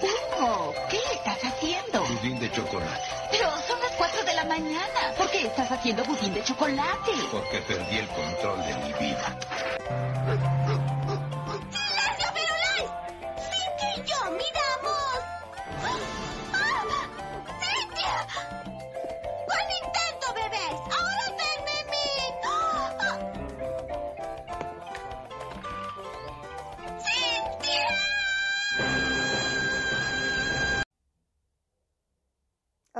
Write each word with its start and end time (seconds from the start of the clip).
Hugo, 0.00 0.74
¿qué 0.90 0.98
estás 1.14 1.38
haciendo? 1.44 2.04
Budín 2.06 2.38
de 2.38 2.50
chocolate. 2.52 3.02
Pero 3.30 3.50
son 3.66 3.80
las 3.80 3.92
4 3.96 4.24
de 4.24 4.34
la 4.34 4.44
mañana. 4.44 5.14
¿Por 5.16 5.28
qué 5.30 5.46
estás 5.46 5.70
haciendo 5.72 6.04
budín 6.04 6.34
de 6.34 6.42
chocolate? 6.44 7.12
Porque 7.32 7.58
perdí 7.62 7.98
el 7.98 8.08
control 8.08 8.64
de 8.64 8.74
mi 8.76 8.92
vida. 8.94 10.57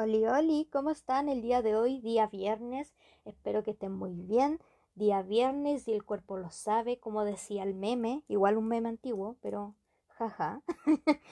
Oli, 0.00 0.24
oli, 0.26 0.68
¿cómo 0.70 0.90
están 0.90 1.28
el 1.28 1.42
día 1.42 1.60
de 1.60 1.74
hoy? 1.74 2.00
Día 2.00 2.28
viernes, 2.28 2.94
espero 3.24 3.64
que 3.64 3.72
estén 3.72 3.90
muy 3.90 4.12
bien. 4.12 4.60
Día 4.94 5.22
viernes 5.22 5.88
y 5.88 5.92
el 5.92 6.04
cuerpo 6.04 6.36
lo 6.36 6.52
sabe, 6.52 7.00
como 7.00 7.24
decía 7.24 7.64
el 7.64 7.74
meme, 7.74 8.22
igual 8.28 8.58
un 8.58 8.68
meme 8.68 8.90
antiguo, 8.90 9.36
pero 9.42 9.74
jaja. 10.06 10.62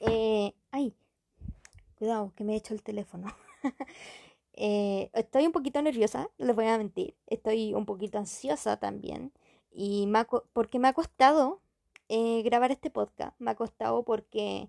Eh, 0.00 0.54
ay, 0.70 0.94
cuidado, 1.96 2.32
que 2.34 2.44
me 2.44 2.54
he 2.54 2.56
hecho 2.56 2.74
el 2.74 2.82
teléfono. 2.82 3.28
Eh, 4.62 5.10
estoy 5.14 5.46
un 5.46 5.52
poquito 5.52 5.80
nerviosa, 5.80 6.28
no 6.36 6.44
les 6.44 6.54
voy 6.54 6.66
a 6.66 6.76
mentir. 6.76 7.16
Estoy 7.26 7.72
un 7.72 7.86
poquito 7.86 8.18
ansiosa 8.18 8.76
también. 8.78 9.32
Y 9.70 10.06
porque 10.52 10.78
me 10.78 10.88
ha 10.88 10.92
costado 10.92 11.62
eh, 12.10 12.42
grabar 12.42 12.70
este 12.70 12.90
podcast. 12.90 13.34
Me 13.40 13.52
ha 13.52 13.54
costado 13.54 14.04
porque 14.04 14.68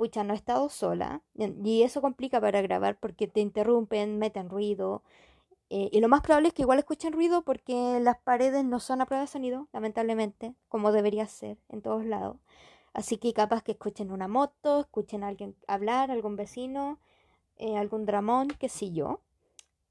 pucha, 0.00 0.24
no 0.24 0.32
he 0.32 0.36
estado 0.36 0.70
sola 0.70 1.20
y 1.36 1.82
eso 1.82 2.00
complica 2.00 2.40
para 2.40 2.62
grabar 2.62 2.96
porque 2.98 3.28
te 3.28 3.40
interrumpen, 3.40 4.18
meten 4.18 4.48
ruido 4.48 5.02
eh, 5.68 5.90
y 5.92 6.00
lo 6.00 6.08
más 6.08 6.22
probable 6.22 6.48
es 6.48 6.54
que 6.54 6.62
igual 6.62 6.78
escuchen 6.78 7.12
ruido 7.12 7.42
porque 7.42 8.00
las 8.00 8.18
paredes 8.18 8.64
no 8.64 8.80
son 8.80 9.02
a 9.02 9.06
prueba 9.06 9.22
de 9.22 9.28
sonido, 9.28 9.68
lamentablemente, 9.74 10.54
como 10.68 10.90
debería 10.90 11.26
ser 11.26 11.58
en 11.68 11.82
todos 11.82 12.06
lados. 12.06 12.38
Así 12.94 13.18
que 13.18 13.34
capaz 13.34 13.62
que 13.62 13.72
escuchen 13.72 14.10
una 14.10 14.26
moto, 14.26 14.80
escuchen 14.80 15.22
a 15.22 15.28
alguien 15.28 15.54
hablar, 15.68 16.10
algún 16.10 16.36
vecino, 16.36 16.98
eh, 17.56 17.76
algún 17.76 18.06
dramón, 18.06 18.48
qué 18.58 18.70
sé 18.70 18.92
yo. 18.92 19.20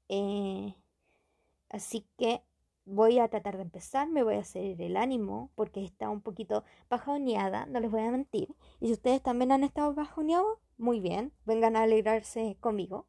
Eh, 0.08 0.74
así 1.70 2.04
que 2.18 2.42
voy 2.84 3.18
a 3.18 3.28
tratar 3.28 3.56
de 3.56 3.62
empezar, 3.62 4.08
me 4.08 4.22
voy 4.22 4.34
a 4.34 4.40
hacer 4.40 4.80
el 4.80 4.96
ánimo 4.96 5.50
porque 5.54 5.84
está 5.84 6.10
un 6.10 6.20
poquito 6.20 6.64
bajoneada, 6.88 7.66
no 7.66 7.80
les 7.80 7.90
voy 7.90 8.02
a 8.02 8.10
mentir. 8.10 8.54
Y 8.80 8.86
si 8.86 8.92
ustedes 8.92 9.22
también 9.22 9.52
han 9.52 9.64
estado 9.64 9.94
bajoneados, 9.94 10.58
muy 10.78 11.00
bien, 11.00 11.32
vengan 11.44 11.76
a 11.76 11.82
alegrarse 11.82 12.56
conmigo. 12.60 13.06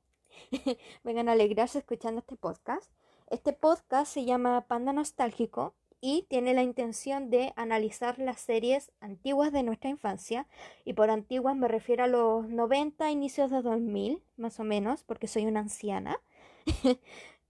vengan 1.03 1.29
a 1.29 1.33
alegrarse 1.33 1.79
escuchando 1.79 2.19
este 2.19 2.35
podcast. 2.35 2.91
Este 3.27 3.53
podcast 3.53 4.11
se 4.11 4.25
llama 4.25 4.67
Panda 4.67 4.93
Nostálgico 4.93 5.73
y 6.01 6.23
tiene 6.23 6.53
la 6.53 6.63
intención 6.63 7.29
de 7.29 7.53
analizar 7.55 8.17
las 8.17 8.41
series 8.41 8.91
antiguas 8.99 9.51
de 9.51 9.63
nuestra 9.63 9.89
infancia. 9.89 10.47
Y 10.83 10.93
por 10.93 11.11
antiguas 11.11 11.55
me 11.55 11.67
refiero 11.67 12.03
a 12.03 12.07
los 12.07 12.49
90, 12.49 13.09
inicios 13.11 13.51
de 13.51 13.61
2000, 13.61 14.21
más 14.35 14.59
o 14.59 14.63
menos, 14.63 15.03
porque 15.03 15.27
soy 15.27 15.45
una 15.45 15.61
anciana. 15.61 16.19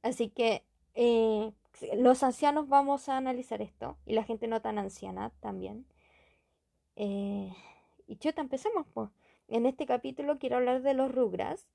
Así 0.04 0.30
que 0.30 0.64
eh, 0.96 1.54
los 1.98 2.24
ancianos 2.24 2.68
vamos 2.70 3.10
a 3.10 3.18
analizar 3.18 3.62
esto 3.62 3.98
y 4.06 4.14
la 4.14 4.24
gente 4.24 4.48
no 4.48 4.62
tan 4.62 4.78
anciana 4.80 5.32
también. 5.42 5.86
Eh, 6.96 7.54
y 8.08 8.16
chuta, 8.18 8.42
empecemos 8.42 8.86
pues. 8.94 9.10
En 9.48 9.66
este 9.66 9.86
capítulo 9.86 10.38
quiero 10.40 10.58
hablar 10.58 10.82
de 10.82 10.94
los 10.94 11.14
Rugrats. 11.14 11.68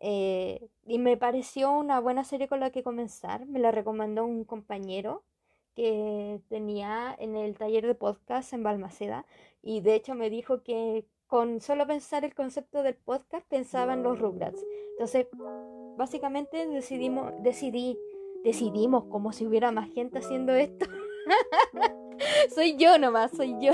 eh, 0.00 0.68
y 0.86 0.98
me 0.98 1.16
pareció 1.16 1.70
una 1.72 2.00
buena 2.00 2.24
serie 2.24 2.48
con 2.48 2.60
la 2.60 2.70
que 2.70 2.82
comenzar. 2.82 3.46
Me 3.46 3.58
la 3.58 3.70
recomendó 3.70 4.24
un 4.24 4.44
compañero 4.44 5.24
que 5.74 6.40
tenía 6.48 7.14
en 7.18 7.36
el 7.36 7.56
taller 7.56 7.86
de 7.86 7.94
podcast 7.94 8.52
en 8.52 8.62
Balmaceda. 8.62 9.26
Y 9.62 9.80
de 9.82 9.94
hecho 9.94 10.14
me 10.14 10.30
dijo 10.30 10.62
que 10.62 11.06
con 11.26 11.60
solo 11.60 11.86
pensar 11.86 12.24
el 12.24 12.34
concepto 12.34 12.82
del 12.82 12.96
podcast 12.96 13.46
pensaba 13.48 13.94
en 13.94 14.02
los 14.02 14.18
Rugrats. 14.18 14.64
Entonces, 14.92 15.28
básicamente 15.96 16.66
decidimos, 16.66 17.32
decidí, 17.42 17.98
decidimos 18.44 19.04
como 19.04 19.32
si 19.32 19.46
hubiera 19.46 19.70
más 19.70 19.90
gente 19.92 20.18
haciendo 20.18 20.52
esto. 20.54 20.86
soy 22.54 22.76
yo 22.76 22.98
nomás, 22.98 23.30
soy 23.32 23.56
yo. 23.60 23.72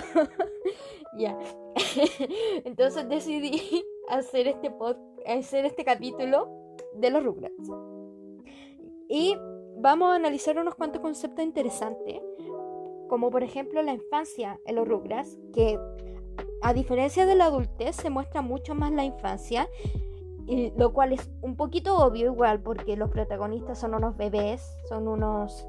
ya. 1.18 1.36
Entonces 2.64 3.08
decidí 3.08 3.84
hacer 4.08 4.48
este 4.48 4.70
pod, 4.70 4.96
hacer 5.26 5.64
este 5.64 5.84
capítulo 5.84 6.48
de 6.94 7.10
los 7.10 7.24
Rugrats. 7.24 7.70
Y 9.08 9.36
vamos 9.78 10.10
a 10.10 10.16
analizar 10.16 10.58
unos 10.58 10.74
cuantos 10.74 11.00
conceptos 11.00 11.44
interesantes, 11.44 12.20
como 13.08 13.30
por 13.30 13.42
ejemplo 13.42 13.82
la 13.82 13.92
infancia 13.92 14.60
en 14.66 14.76
los 14.76 14.88
Rugrats, 14.88 15.38
que 15.52 15.78
a 16.62 16.72
diferencia 16.72 17.26
de 17.26 17.34
la 17.34 17.46
adultez 17.46 17.96
se 17.96 18.10
muestra 18.10 18.42
mucho 18.42 18.74
más 18.74 18.90
la 18.92 19.04
infancia, 19.04 19.68
lo 20.76 20.92
cual 20.92 21.12
es 21.12 21.30
un 21.42 21.56
poquito 21.56 21.96
obvio 21.98 22.26
igual, 22.26 22.60
porque 22.60 22.96
los 22.96 23.10
protagonistas 23.10 23.78
son 23.78 23.94
unos 23.94 24.16
bebés, 24.16 24.76
son 24.88 25.08
unos 25.08 25.66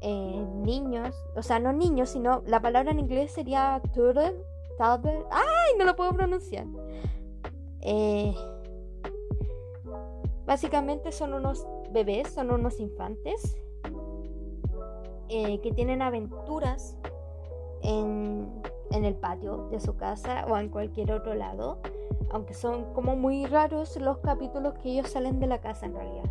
eh, 0.00 0.46
niños, 0.56 1.14
o 1.36 1.42
sea, 1.42 1.58
no 1.58 1.72
niños, 1.72 2.10
sino 2.10 2.42
la 2.46 2.60
palabra 2.60 2.90
en 2.90 3.00
inglés 3.00 3.32
sería 3.32 3.80
toddler, 3.94 4.34
toddler, 4.78 5.24
¡ay! 5.30 5.78
No 5.78 5.84
lo 5.84 5.94
puedo 5.94 6.12
pronunciar. 6.12 6.66
Eh, 7.82 8.34
básicamente 10.46 11.12
son 11.12 11.34
unos 11.34 11.66
bebés, 11.92 12.28
son 12.28 12.50
unos 12.50 12.80
infantes 12.80 13.56
eh, 15.28 15.60
que 15.60 15.72
tienen 15.72 16.02
aventuras 16.02 16.96
en, 17.82 18.48
en 18.92 19.04
el 19.04 19.14
patio 19.14 19.68
de 19.70 19.80
su 19.80 19.96
casa 19.96 20.46
o 20.48 20.56
en 20.58 20.68
cualquier 20.68 21.12
otro 21.12 21.34
lado, 21.34 21.78
aunque 22.30 22.54
son 22.54 22.92
como 22.94 23.16
muy 23.16 23.46
raros 23.46 23.96
los 23.96 24.18
capítulos 24.18 24.74
que 24.74 24.90
ellos 24.90 25.08
salen 25.08 25.40
de 25.40 25.46
la 25.46 25.60
casa 25.60 25.86
en 25.86 25.94
realidad. 25.94 26.30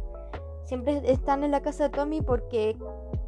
Siempre 0.63 1.01
están 1.05 1.43
en 1.43 1.51
la 1.51 1.61
casa 1.61 1.85
de 1.85 1.89
Tommy 1.89 2.21
porque 2.21 2.77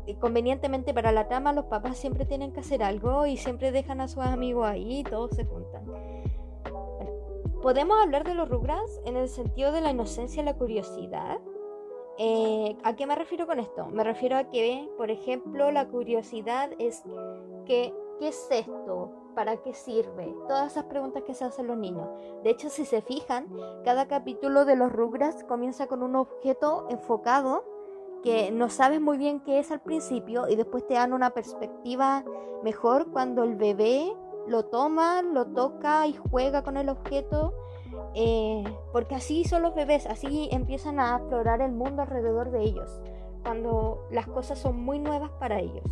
eh, 0.06 0.16
convenientemente 0.16 0.94
para 0.94 1.12
la 1.12 1.28
trama 1.28 1.54
los 1.54 1.66
papás 1.66 1.98
siempre 1.98 2.26
tienen 2.26 2.52
que 2.52 2.60
hacer 2.60 2.84
algo 2.84 3.26
y 3.26 3.38
siempre 3.38 3.72
dejan 3.72 4.02
a 4.02 4.08
sus 4.08 4.24
amigos 4.24 4.68
ahí 4.68 5.00
y 5.00 5.04
todos 5.04 5.32
se 5.36 5.46
juntan. 5.46 5.84
Podemos 7.62 7.98
hablar 8.02 8.26
de 8.26 8.36
los 8.36 8.50
Rugrats 8.50 9.00
en 9.06 9.16
el 9.16 9.30
sentido 9.30 9.72
de 9.72 9.80
la 9.80 9.92
inocencia 9.92 10.42
y 10.42 10.46
la 10.46 10.56
curiosidad. 10.56 11.40
Eh, 12.18 12.78
¿A 12.84 12.96
qué 12.96 13.08
me 13.08 13.16
refiero 13.16 13.48
con 13.48 13.60
esto? 13.60 13.88
Me 13.88 14.04
refiero 14.04 14.38
a 14.38 14.44
que, 14.50 14.90
por 14.98 15.10
ejemplo, 15.10 15.72
la 15.72 15.88
curiosidad 15.88 16.72
es 16.78 17.04
que, 17.66 17.94
¿qué 18.20 18.28
es 18.28 18.48
esto? 18.52 19.23
¿Para 19.36 19.58
qué 19.58 19.74
sirve? 19.74 20.34
Todas 20.48 20.72
esas 20.72 20.86
preguntas 20.86 21.24
que 21.24 21.34
se 21.34 21.44
hacen 21.44 21.68
los 21.68 21.78
niños. 21.78 22.08
De 22.44 22.52
hecho, 22.52 22.70
si 22.70 22.86
se 22.86 23.02
fijan, 23.02 23.48
cada 23.84 24.08
capítulo 24.08 24.66
de 24.66 24.76
los 24.76 24.92
Rugrats 24.92 25.44
comienza 25.44 25.88
con 25.88 26.04
un 26.04 26.16
objeto 26.16 26.88
enfocado 26.90 27.64
que 28.24 28.52
no 28.52 28.70
sabes 28.70 29.02
muy 29.02 29.18
bien 29.18 29.42
qué 29.42 29.60
es 29.60 29.72
al 29.72 29.82
principio 29.82 30.48
y 30.48 30.56
después 30.56 30.88
te 30.88 30.94
dan 30.94 31.12
una 31.14 31.32
perspectiva 31.32 32.24
mejor 32.64 33.12
cuando 33.12 33.44
el 33.44 33.56
bebé 33.56 34.14
lo 34.48 34.66
toma, 34.66 35.22
lo 35.22 35.46
toca 35.48 36.08
y 36.08 36.14
juega 36.14 36.64
con 36.64 36.78
el 36.78 36.90
objeto. 36.90 37.54
eh, 38.16 38.64
porque 38.92 39.16
así 39.16 39.44
son 39.44 39.62
los 39.62 39.74
bebés, 39.76 40.06
así 40.06 40.48
empiezan 40.52 41.00
a 41.00 41.18
explorar 41.18 41.62
el 41.62 41.72
mundo 41.72 42.02
alrededor 42.02 42.52
de 42.52 42.62
ellos, 42.62 43.02
cuando 43.44 44.08
las 44.12 44.28
cosas 44.28 44.60
son 44.60 44.84
muy 44.84 45.00
nuevas 45.00 45.32
para 45.40 45.60
ellos. 45.60 45.84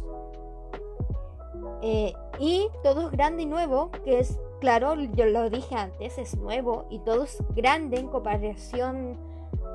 Eh, 1.81 2.13
y 2.41 2.71
todo 2.81 3.01
es 3.01 3.11
grande 3.11 3.43
y 3.43 3.45
nuevo, 3.45 3.91
que 4.03 4.17
es, 4.17 4.39
claro, 4.59 4.95
yo 4.95 5.25
lo 5.25 5.51
dije 5.51 5.75
antes, 5.75 6.17
es 6.17 6.35
nuevo 6.35 6.85
y 6.89 6.97
todo 6.97 7.21
es 7.23 7.38
grande 7.55 7.99
en 7.99 8.07
comparación 8.07 9.15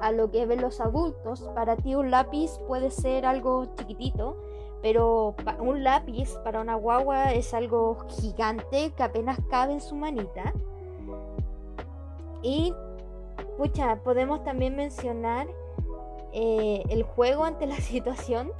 a 0.00 0.10
lo 0.10 0.32
que 0.32 0.46
ven 0.46 0.60
los 0.60 0.80
adultos. 0.80 1.48
Para 1.54 1.76
ti 1.76 1.94
un 1.94 2.10
lápiz 2.10 2.58
puede 2.66 2.90
ser 2.90 3.24
algo 3.24 3.66
chiquitito, 3.76 4.36
pero 4.82 5.36
un 5.60 5.84
lápiz 5.84 6.36
para 6.42 6.60
una 6.60 6.74
guagua 6.74 7.34
es 7.34 7.54
algo 7.54 7.98
gigante 8.08 8.90
que 8.96 9.02
apenas 9.04 9.38
cabe 9.48 9.74
en 9.74 9.80
su 9.80 9.94
manita. 9.94 10.52
Y, 12.42 12.74
pucha, 13.56 14.00
podemos 14.02 14.42
también 14.42 14.74
mencionar 14.74 15.46
eh, 16.32 16.82
el 16.88 17.04
juego 17.04 17.44
ante 17.44 17.68
la 17.68 17.76
situación, 17.80 18.50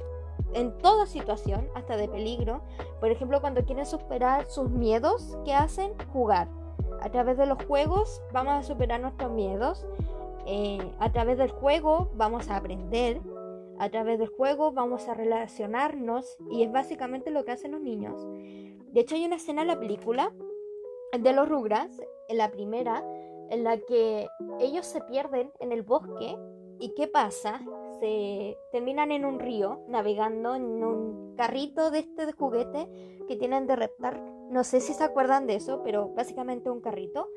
en 0.53 0.77
toda 0.79 1.05
situación, 1.05 1.67
hasta 1.75 1.97
de 1.97 2.07
peligro. 2.07 2.61
Por 2.99 3.11
ejemplo, 3.11 3.41
cuando 3.41 3.63
quieren 3.63 3.85
superar 3.85 4.49
sus 4.49 4.69
miedos, 4.69 5.37
¿qué 5.45 5.53
hacen? 5.53 5.93
Jugar. 6.11 6.47
A 7.01 7.09
través 7.09 7.37
de 7.37 7.45
los 7.45 7.63
juegos 7.65 8.21
vamos 8.31 8.53
a 8.53 8.63
superar 8.63 8.99
nuestros 8.99 9.31
miedos. 9.31 9.85
Eh, 10.45 10.79
a 10.99 11.11
través 11.11 11.37
del 11.37 11.51
juego 11.51 12.09
vamos 12.15 12.49
a 12.49 12.57
aprender. 12.57 13.21
A 13.79 13.89
través 13.89 14.17
del 14.17 14.29
juego 14.29 14.71
vamos 14.71 15.07
a 15.07 15.13
relacionarnos. 15.13 16.37
Y 16.51 16.63
es 16.63 16.71
básicamente 16.71 17.29
lo 17.29 17.45
que 17.45 17.51
hacen 17.51 17.71
los 17.71 17.81
niños. 17.81 18.25
De 18.93 19.01
hecho, 19.01 19.15
hay 19.15 19.25
una 19.25 19.35
escena 19.35 19.61
en 19.61 19.67
la 19.67 19.79
película 19.79 20.33
de 21.17 21.33
los 21.33 21.47
Rugrats, 21.47 22.01
en 22.29 22.37
la 22.37 22.51
primera, 22.51 23.03
en 23.49 23.63
la 23.63 23.77
que 23.77 24.27
ellos 24.59 24.85
se 24.85 25.01
pierden 25.01 25.51
en 25.59 25.71
el 25.71 25.83
bosque. 25.83 26.35
¿Y 26.79 26.93
qué 26.95 27.07
pasa? 27.07 27.61
Se 27.99 28.57
terminan 28.71 29.11
en 29.11 29.25
un 29.25 29.39
río, 29.39 29.83
navegando 29.87 30.55
en 30.55 30.83
un 30.83 31.35
carrito 31.35 31.91
de 31.91 31.99
este 31.99 32.25
de 32.25 32.33
juguete 32.33 32.87
que 33.27 33.35
tienen 33.35 33.67
de 33.67 33.75
reptar. 33.75 34.21
No 34.49 34.63
sé 34.63 34.81
si 34.81 34.93
se 34.93 35.03
acuerdan 35.03 35.47
de 35.47 35.55
eso, 35.55 35.81
pero 35.83 36.09
básicamente 36.09 36.69
un 36.69 36.81
carrito. 36.81 37.29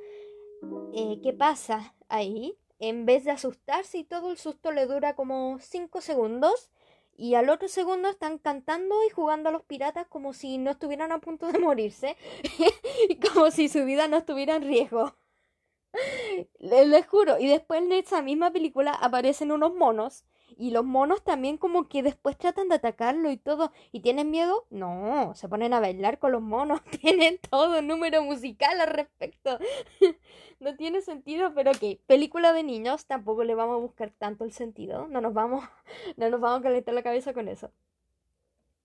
Eh, 0.93 1.21
¿Qué 1.23 1.33
pasa 1.33 1.95
ahí? 2.09 2.59
En 2.79 3.07
vez 3.07 3.25
de 3.25 3.31
asustarse 3.31 3.99
y 3.99 4.05
todo, 4.05 4.31
el 4.31 4.39
susto 4.39 4.73
le 4.73 4.87
dura 4.87 5.15
como 5.15 5.59
5 5.61 6.01
segundos. 6.01 6.71
Y 7.17 7.35
al 7.35 7.51
otro 7.51 7.69
segundo 7.69 8.09
están 8.09 8.39
cantando 8.39 8.95
y 9.06 9.11
jugando 9.11 9.51
a 9.51 9.53
los 9.53 9.63
piratas 9.65 10.06
como 10.06 10.33
si 10.33 10.56
no 10.56 10.71
estuvieran 10.71 11.13
a 11.13 11.21
punto 11.21 11.53
de 11.53 11.59
morirse. 11.59 12.17
y 13.09 13.17
como 13.17 13.51
si 13.51 13.69
su 13.69 13.85
vida 13.85 14.09
no 14.09 14.17
estuviera 14.17 14.56
en 14.56 14.63
riesgo. 14.63 15.15
Les, 16.59 17.06
juro. 17.06 17.39
Y 17.39 17.47
después 17.49 17.83
en 17.83 17.93
esa 17.93 18.23
misma 18.23 18.51
película 18.51 18.93
aparecen 18.93 19.53
unos 19.53 19.75
monos. 19.75 20.25
Y 20.56 20.70
los 20.70 20.85
monos 20.85 21.23
también 21.23 21.58
como 21.58 21.88
que 21.88 22.02
después 22.02 22.37
tratan 22.37 22.69
de 22.69 22.76
atacarlo 22.76 23.31
y 23.31 23.37
todo. 23.37 23.73
¿Y 23.93 24.00
tienen 24.00 24.31
miedo? 24.31 24.67
No, 24.70 25.32
se 25.35 25.49
ponen 25.49 25.73
a 25.73 25.81
bailar 25.81 26.19
con 26.19 26.32
los 26.32 26.43
monos. 26.43 26.82
Tienen 27.00 27.38
todo 27.38 27.79
un 27.79 27.87
número 27.87 28.23
musical 28.23 28.81
al 28.81 28.88
respecto. 28.88 29.58
no 30.61 30.76
tiene 30.76 31.00
sentido, 31.00 31.52
pero 31.55 31.73
que 31.73 32.00
película 32.06 32.52
de 32.52 32.62
niños 32.62 33.06
tampoco 33.06 33.44
le 33.44 33.55
vamos 33.55 33.75
a 33.76 33.81
buscar 33.81 34.11
tanto 34.11 34.44
el 34.44 34.52
sentido. 34.52 35.08
No 35.08 35.20
nos 35.20 35.35
vamos, 35.35 35.64
no 36.17 36.31
nos 36.31 36.41
vamos 36.41 36.61
a 36.61 36.62
calentar 36.62 36.94
la 36.94 37.03
cabeza 37.03 37.32
con 37.32 37.49
eso. 37.49 37.70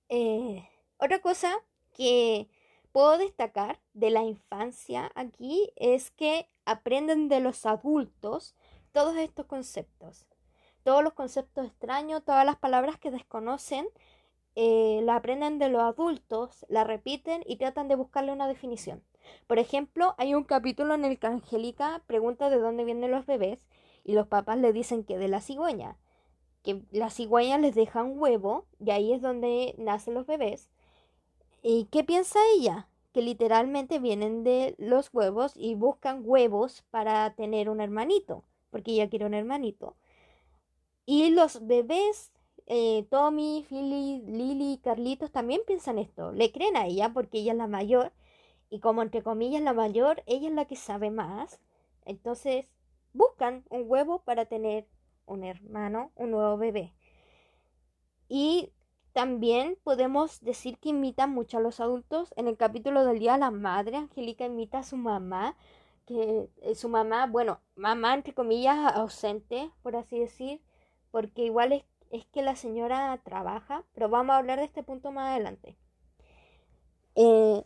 Eh, 0.09 0.68
otra 0.97 1.19
cosa 1.19 1.53
que 1.94 2.47
puedo 2.91 3.18
destacar 3.18 3.79
de 3.94 4.09
la 4.09 4.23
infancia 4.23 5.11
aquí 5.15 5.71
es 5.75 6.11
que 6.11 6.47
aprenden 6.65 7.27
de 7.27 7.39
los 7.39 7.65
adultos 7.65 8.56
todos 8.91 9.18
estos 9.18 9.45
conceptos. 9.45 10.25
Todos 10.85 11.03
los 11.03 11.13
conceptos 11.13 11.65
extraños, 11.65 12.23
todas 12.23 12.45
las 12.45 12.57
palabras 12.57 12.99
que 12.99 13.11
desconocen, 13.11 13.87
eh, 14.55 15.01
la 15.03 15.17
aprenden 15.17 15.59
de 15.59 15.69
los 15.69 15.81
adultos, 15.81 16.65
la 16.69 16.83
repiten 16.85 17.43
y 17.45 17.57
tratan 17.57 17.87
de 17.89 17.95
buscarle 17.95 18.31
una 18.31 18.47
definición. 18.47 19.03
Por 19.47 19.59
ejemplo, 19.59 20.15
hay 20.19 20.35
un 20.35 20.43
capítulo 20.45 20.93
en 20.93 21.03
el 21.03 21.19
que 21.19 21.27
Angélica 21.27 22.03
pregunta 22.07 22.49
de 22.51 22.59
dónde 22.59 22.85
vienen 22.85 23.11
los 23.11 23.25
bebés 23.25 23.67
y 24.03 24.13
los 24.13 24.27
papás 24.27 24.59
le 24.59 24.73
dicen 24.73 25.03
que 25.03 25.17
de 25.17 25.27
la 25.27 25.41
cigüeña, 25.41 25.97
que 26.63 26.83
la 26.91 27.09
cigüeña 27.09 27.57
les 27.57 27.75
deja 27.75 28.03
un 28.03 28.19
huevo 28.19 28.65
y 28.79 28.91
ahí 28.91 29.11
es 29.11 29.21
donde 29.21 29.75
nacen 29.79 30.13
los 30.13 30.27
bebés 30.27 30.69
¿Y 31.67 31.85
qué 31.85 32.03
piensa 32.03 32.37
ella? 32.55 32.87
Que 33.11 33.23
literalmente 33.23 33.97
vienen 33.97 34.43
de 34.43 34.75
los 34.77 35.11
huevos 35.11 35.53
y 35.55 35.73
buscan 35.73 36.21
huevos 36.23 36.83
para 36.91 37.33
tener 37.33 37.69
un 37.71 37.81
hermanito, 37.81 38.43
porque 38.69 38.91
ella 38.91 39.09
quiere 39.09 39.25
un 39.25 39.33
hermanito. 39.33 39.95
Y 41.06 41.30
los 41.31 41.66
bebés, 41.66 42.31
eh, 42.66 43.06
Tommy, 43.10 43.66
Philly, 43.69 44.22
Lily, 44.25 44.80
Carlitos, 44.84 45.31
también 45.31 45.62
piensan 45.68 46.00
esto. 46.00 46.31
Le 46.31 46.52
creen 46.52 46.78
a 46.78 46.88
ella 46.88 47.13
porque 47.13 47.40
ella 47.40 47.52
es 47.52 47.57
la 47.57 47.68
mayor. 47.68 48.12
Y 48.69 48.80
como 48.80 49.02
entre 49.02 49.24
comillas 49.24 49.62
la 49.62 49.74
mayor, 49.74 50.24
ella 50.25 50.48
es 50.50 50.54
la 50.54 50.66
que 50.66 50.75
sabe 50.75 51.12
más. 51.12 51.60
Entonces 52.06 52.66
buscan 53.13 53.63
un 53.69 53.84
huevo 53.86 54.19
para 54.24 54.46
tener 54.46 54.88
un 55.25 55.44
hermano, 55.44 56.12
un 56.16 56.31
nuevo 56.31 56.57
bebé. 56.57 56.94
Y 58.28 58.72
también 59.13 59.78
podemos 59.84 60.42
decir 60.42 60.78
que 60.80 60.90
imita 60.90 61.28
mucho 61.28 61.57
a 61.57 61.62
los 61.62 61.80
adultos. 61.80 62.34
En 62.36 62.48
el 62.48 62.57
capítulo 62.57 63.06
del 63.06 63.19
Día 63.19 63.38
la 63.38 63.52
Madre, 63.52 63.98
Angélica 63.98 64.46
imita 64.46 64.80
a 64.80 64.84
su 64.84 64.98
mamá, 64.98 65.56
que 66.06 66.50
eh, 66.62 66.75
su 66.75 66.90
mamá, 66.90 67.28
bueno, 67.28 67.60
mamá 67.75 68.13
entre 68.13 68.34
comillas 68.34 68.78
ausente, 68.96 69.72
por 69.81 69.96
así 69.96 70.19
decir, 70.19 70.62
porque 71.15 71.44
igual 71.44 71.71
es, 71.71 71.85
es 72.12 72.25
que 72.25 72.41
la 72.41 72.57
señora 72.57 73.17
trabaja, 73.23 73.85
pero 73.94 74.09
vamos 74.09 74.33
a 74.33 74.38
hablar 74.38 74.59
de 74.59 74.65
este 74.65 74.83
punto 74.83 75.13
más 75.13 75.31
adelante. 75.31 75.77
Eh, 77.15 77.63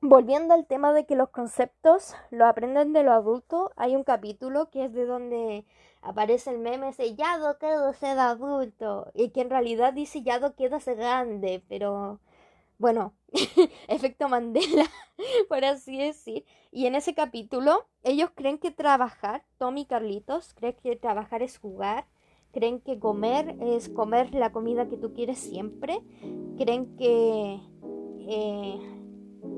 volviendo 0.00 0.54
al 0.54 0.64
tema 0.64 0.94
de 0.94 1.04
que 1.04 1.16
los 1.16 1.28
conceptos 1.28 2.14
lo 2.30 2.46
aprenden 2.46 2.94
de 2.94 3.02
lo 3.02 3.12
adulto, 3.12 3.72
hay 3.76 3.94
un 3.94 4.04
capítulo 4.04 4.70
que 4.70 4.86
es 4.86 4.92
de 4.94 5.04
donde 5.04 5.66
aparece 6.00 6.48
el 6.48 6.60
meme 6.60 6.88
ese 6.88 7.14
Yado 7.14 7.58
queda 7.58 7.92
ser 7.92 8.18
adulto 8.18 9.10
y 9.12 9.28
que 9.32 9.42
en 9.42 9.50
realidad 9.50 9.92
dice 9.92 10.22
Yado 10.22 10.56
queda 10.56 10.80
ser 10.80 10.96
grande, 10.96 11.62
pero 11.68 12.20
bueno, 12.78 13.12
efecto 13.88 14.30
Mandela, 14.30 14.86
por 15.50 15.62
así 15.66 15.98
decir. 15.98 16.46
Y 16.72 16.86
en 16.86 16.94
ese 16.94 17.14
capítulo 17.14 17.84
ellos 18.02 18.30
creen 18.34 18.56
que 18.56 18.70
trabajar, 18.70 19.44
Tommy 19.58 19.82
y 19.82 19.84
Carlitos, 19.84 20.54
creen 20.54 20.76
que 20.82 20.96
trabajar 20.96 21.42
es 21.42 21.58
jugar, 21.58 22.06
creen 22.52 22.80
que 22.80 22.98
comer 22.98 23.56
es 23.60 23.88
comer 23.88 24.34
la 24.34 24.52
comida 24.52 24.88
que 24.88 24.96
tú 24.96 25.12
quieres 25.12 25.38
siempre, 25.38 26.00
creen 26.56 26.96
que 26.96 27.60
eh, 28.20 28.78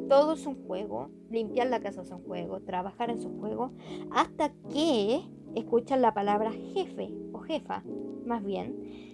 todo 0.09 0.33
es 0.33 0.47
un 0.47 0.67
juego, 0.67 1.11
limpiar 1.31 1.69
la 1.69 1.81
casa 1.81 2.03
es 2.03 2.11
un 2.11 2.23
juego, 2.25 2.61
trabajar 2.61 3.11
es 3.11 3.25
un 3.25 3.39
juego, 3.41 3.73
hasta 4.11 4.53
que 4.73 5.23
escuchan 5.55 6.03
la 6.03 6.15
palabra 6.15 6.53
jefe 6.53 7.11
o 7.33 7.39
jefa, 7.41 7.83
más 8.27 8.45
bien. 8.45 9.13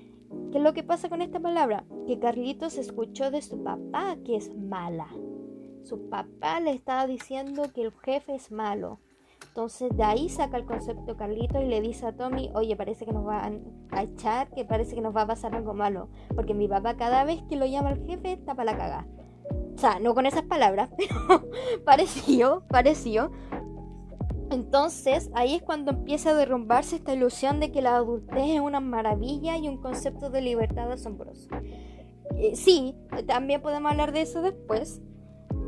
¿Qué 0.52 0.58
es 0.58 0.64
lo 0.64 0.74
que 0.74 0.82
pasa 0.82 1.08
con 1.08 1.22
esta 1.22 1.40
palabra? 1.40 1.84
Que 2.06 2.18
Carlitos 2.18 2.76
escuchó 2.76 3.30
de 3.30 3.42
su 3.42 3.62
papá 3.62 4.16
que 4.24 4.36
es 4.36 4.54
mala. 4.54 5.08
Su 5.84 6.08
papá 6.10 6.60
le 6.60 6.72
estaba 6.72 7.06
diciendo 7.06 7.62
que 7.74 7.82
el 7.82 7.92
jefe 7.92 8.34
es 8.34 8.50
malo. 8.50 8.98
Entonces 9.48 9.96
de 9.96 10.04
ahí 10.04 10.28
saca 10.28 10.56
el 10.56 10.64
concepto 10.64 11.16
Carlitos 11.16 11.62
y 11.62 11.66
le 11.66 11.80
dice 11.80 12.06
a 12.06 12.12
Tommy, 12.12 12.50
oye, 12.54 12.76
parece 12.76 13.04
que 13.04 13.12
nos 13.12 13.26
va 13.26 13.50
a 13.90 14.02
echar, 14.02 14.48
que 14.50 14.64
parece 14.64 14.94
que 14.94 15.00
nos 15.00 15.16
va 15.16 15.22
a 15.22 15.26
pasar 15.26 15.54
algo 15.54 15.74
malo. 15.74 16.08
Porque 16.34 16.54
mi 16.54 16.68
papá 16.68 16.96
cada 16.96 17.24
vez 17.24 17.42
que 17.48 17.56
lo 17.56 17.66
llama 17.66 17.90
el 17.90 18.06
jefe, 18.06 18.36
tapa 18.36 18.64
la 18.64 18.76
caga. 18.76 19.06
O 19.74 19.78
sea, 19.78 19.98
no 20.00 20.14
con 20.14 20.26
esas 20.26 20.42
palabras, 20.42 20.90
pero 20.96 21.48
pareció, 21.84 22.62
pareció. 22.68 23.32
Entonces 24.50 25.30
ahí 25.34 25.56
es 25.56 25.62
cuando 25.62 25.90
empieza 25.90 26.30
a 26.30 26.34
derrumbarse 26.34 26.96
esta 26.96 27.12
ilusión 27.12 27.60
de 27.60 27.70
que 27.70 27.82
la 27.82 27.96
adultez 27.96 28.44
es 28.44 28.60
una 28.60 28.80
maravilla 28.80 29.56
y 29.58 29.68
un 29.68 29.78
concepto 29.78 30.30
de 30.30 30.40
libertad 30.40 30.90
asombroso. 30.90 31.48
Eh, 32.36 32.56
sí, 32.56 32.94
también 33.26 33.60
podemos 33.60 33.90
hablar 33.90 34.12
de 34.12 34.22
eso 34.22 34.42
después, 34.42 35.02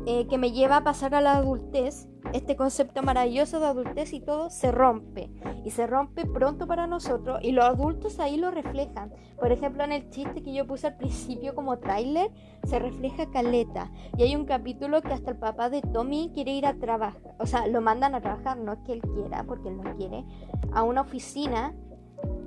eh, 0.05 0.27
que 0.27 0.37
me 0.37 0.51
lleva 0.51 0.77
a 0.77 0.83
pasar 0.83 1.15
a 1.15 1.21
la 1.21 1.37
adultez 1.37 2.07
este 2.33 2.55
concepto 2.55 3.03
maravilloso 3.03 3.59
de 3.59 3.65
adultez 3.65 4.13
y 4.13 4.21
todo 4.21 4.49
se 4.49 4.71
rompe. 4.71 5.31
Y 5.65 5.71
se 5.71 5.85
rompe 5.87 6.25
pronto 6.25 6.67
para 6.67 6.87
nosotros 6.87 7.39
y 7.41 7.51
los 7.51 7.65
adultos 7.65 8.19
ahí 8.19 8.37
lo 8.37 8.51
reflejan. 8.51 9.11
Por 9.39 9.51
ejemplo, 9.51 9.83
en 9.83 9.91
el 9.91 10.09
chiste 10.09 10.41
que 10.41 10.53
yo 10.53 10.65
puse 10.65 10.87
al 10.87 10.97
principio 10.97 11.55
como 11.55 11.79
tráiler, 11.79 12.31
se 12.63 12.79
refleja 12.79 13.29
caleta. 13.31 13.91
Y 14.17 14.23
hay 14.23 14.35
un 14.35 14.45
capítulo 14.45 15.01
que 15.01 15.13
hasta 15.13 15.31
el 15.31 15.37
papá 15.37 15.69
de 15.69 15.81
Tommy 15.81 16.31
quiere 16.33 16.51
ir 16.51 16.65
a 16.65 16.75
trabajar. 16.75 17.35
O 17.39 17.45
sea, 17.45 17.67
lo 17.67 17.81
mandan 17.81 18.15
a 18.15 18.21
trabajar, 18.21 18.57
no 18.57 18.73
es 18.73 18.79
que 18.85 18.93
él 18.93 19.01
quiera, 19.01 19.43
porque 19.43 19.69
él 19.69 19.77
no 19.77 19.95
quiere, 19.97 20.25
a 20.73 20.83
una 20.83 21.01
oficina 21.01 21.73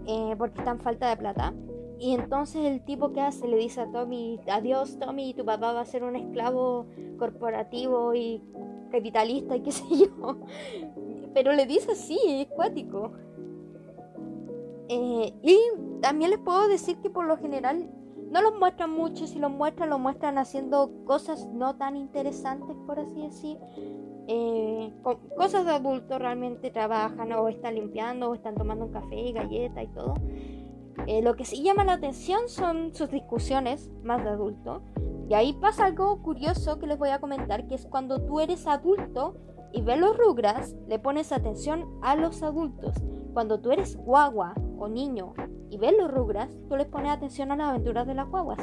eh, 0.07 0.35
porque 0.39 0.59
está 0.59 0.71
en 0.71 0.81
falta 0.81 1.09
de 1.09 1.17
plata. 1.17 1.53
Y 1.99 2.15
entonces 2.15 2.65
el 2.65 2.85
tipo 2.85 3.13
que 3.13 3.21
hace 3.21 3.47
le 3.47 3.57
dice 3.57 3.81
a 3.81 3.91
Tommy, 3.91 4.41
adiós 4.51 4.99
Tommy, 4.99 5.35
tu 5.35 5.45
papá 5.45 5.73
va 5.73 5.81
a 5.81 5.87
ser 5.87 6.05
un 6.05 6.17
esclavo 6.17 6.87
corporativo 7.19 8.15
y 8.15 8.43
capitalista 8.91 9.57
y 9.57 9.61
qué 9.61 9.73
sé 9.73 9.85
yo. 9.91 10.39
Pero 11.33 11.53
le 11.53 11.67
dice 11.67 11.93
así, 11.93 12.19
es 12.27 12.49
cuático. 12.49 13.13
Eh, 14.89 15.33
y 15.43 15.59
también 16.01 16.31
les 16.31 16.39
puedo 16.39 16.69
decir 16.69 16.99
que 16.99 17.11
por 17.11 17.27
lo 17.27 17.37
general 17.37 17.89
no 18.31 18.43
los 18.43 18.59
muestran 18.59 18.91
mucho, 18.91 19.27
si 19.27 19.39
los 19.39 19.51
muestran, 19.51 19.91
lo 19.91 19.99
muestran 19.99 20.39
haciendo 20.39 20.91
cosas 21.05 21.47
no 21.47 21.77
tan 21.77 21.97
interesantes, 21.97 22.77
por 22.87 22.99
así 22.99 23.23
decir. 23.23 23.59
Eh, 24.27 24.91
cosas 25.37 25.67
de 25.67 25.73
adulto 25.73 26.19
realmente 26.19 26.71
trabajan 26.71 27.31
o 27.33 27.49
están 27.49 27.75
limpiando 27.75 28.31
o 28.31 28.35
están 28.35 28.55
tomando 28.55 28.87
un 28.87 28.93
café 28.93 29.17
y 29.17 29.33
galleta 29.33 29.83
y 29.83 29.87
todo. 29.89 30.15
Eh, 31.07 31.23
lo 31.23 31.37
que 31.37 31.45
sí 31.45 31.63
llama 31.63 31.85
la 31.85 31.95
atención 31.95 32.49
son 32.49 32.95
sus 32.95 33.11
discusiones 33.11 33.91
más 34.03 34.23
de 34.25 34.31
adulto. 34.31 34.83
Y 35.29 35.35
ahí 35.35 35.53
pasa 35.55 35.87
algo 35.87 36.23
curioso 36.23 36.79
que 36.79 36.87
les 36.87 36.99
voy 36.99 37.11
a 37.11 37.21
comentar, 37.21 37.67
que 37.67 37.75
es 37.75 37.87
cuando 37.87 38.21
tú 38.23 38.41
eres 38.41 38.67
adulto 38.67 39.37
y 39.73 39.83
ves 39.83 39.99
los 39.99 40.17
rugras, 40.17 40.77
le 40.87 40.99
pones 40.99 41.33
atención 41.33 41.99
a 42.03 42.15
los 42.15 42.43
adultos. 42.43 42.95
Cuando 43.33 43.61
tú 43.61 43.73
eres 43.73 43.97
guagua 43.97 44.55
o 44.79 44.89
niño 44.89 45.35
y 45.71 45.79
ves 45.79 45.95
los 45.99 46.11
rugras, 46.11 46.49
tú 46.69 46.77
les 46.77 46.87
pones 46.87 47.11
atención 47.11 47.51
a 47.51 47.57
las 47.57 47.71
aventuras 47.71 48.07
de 48.07 48.15
las 48.15 48.29
guaguas. 48.29 48.59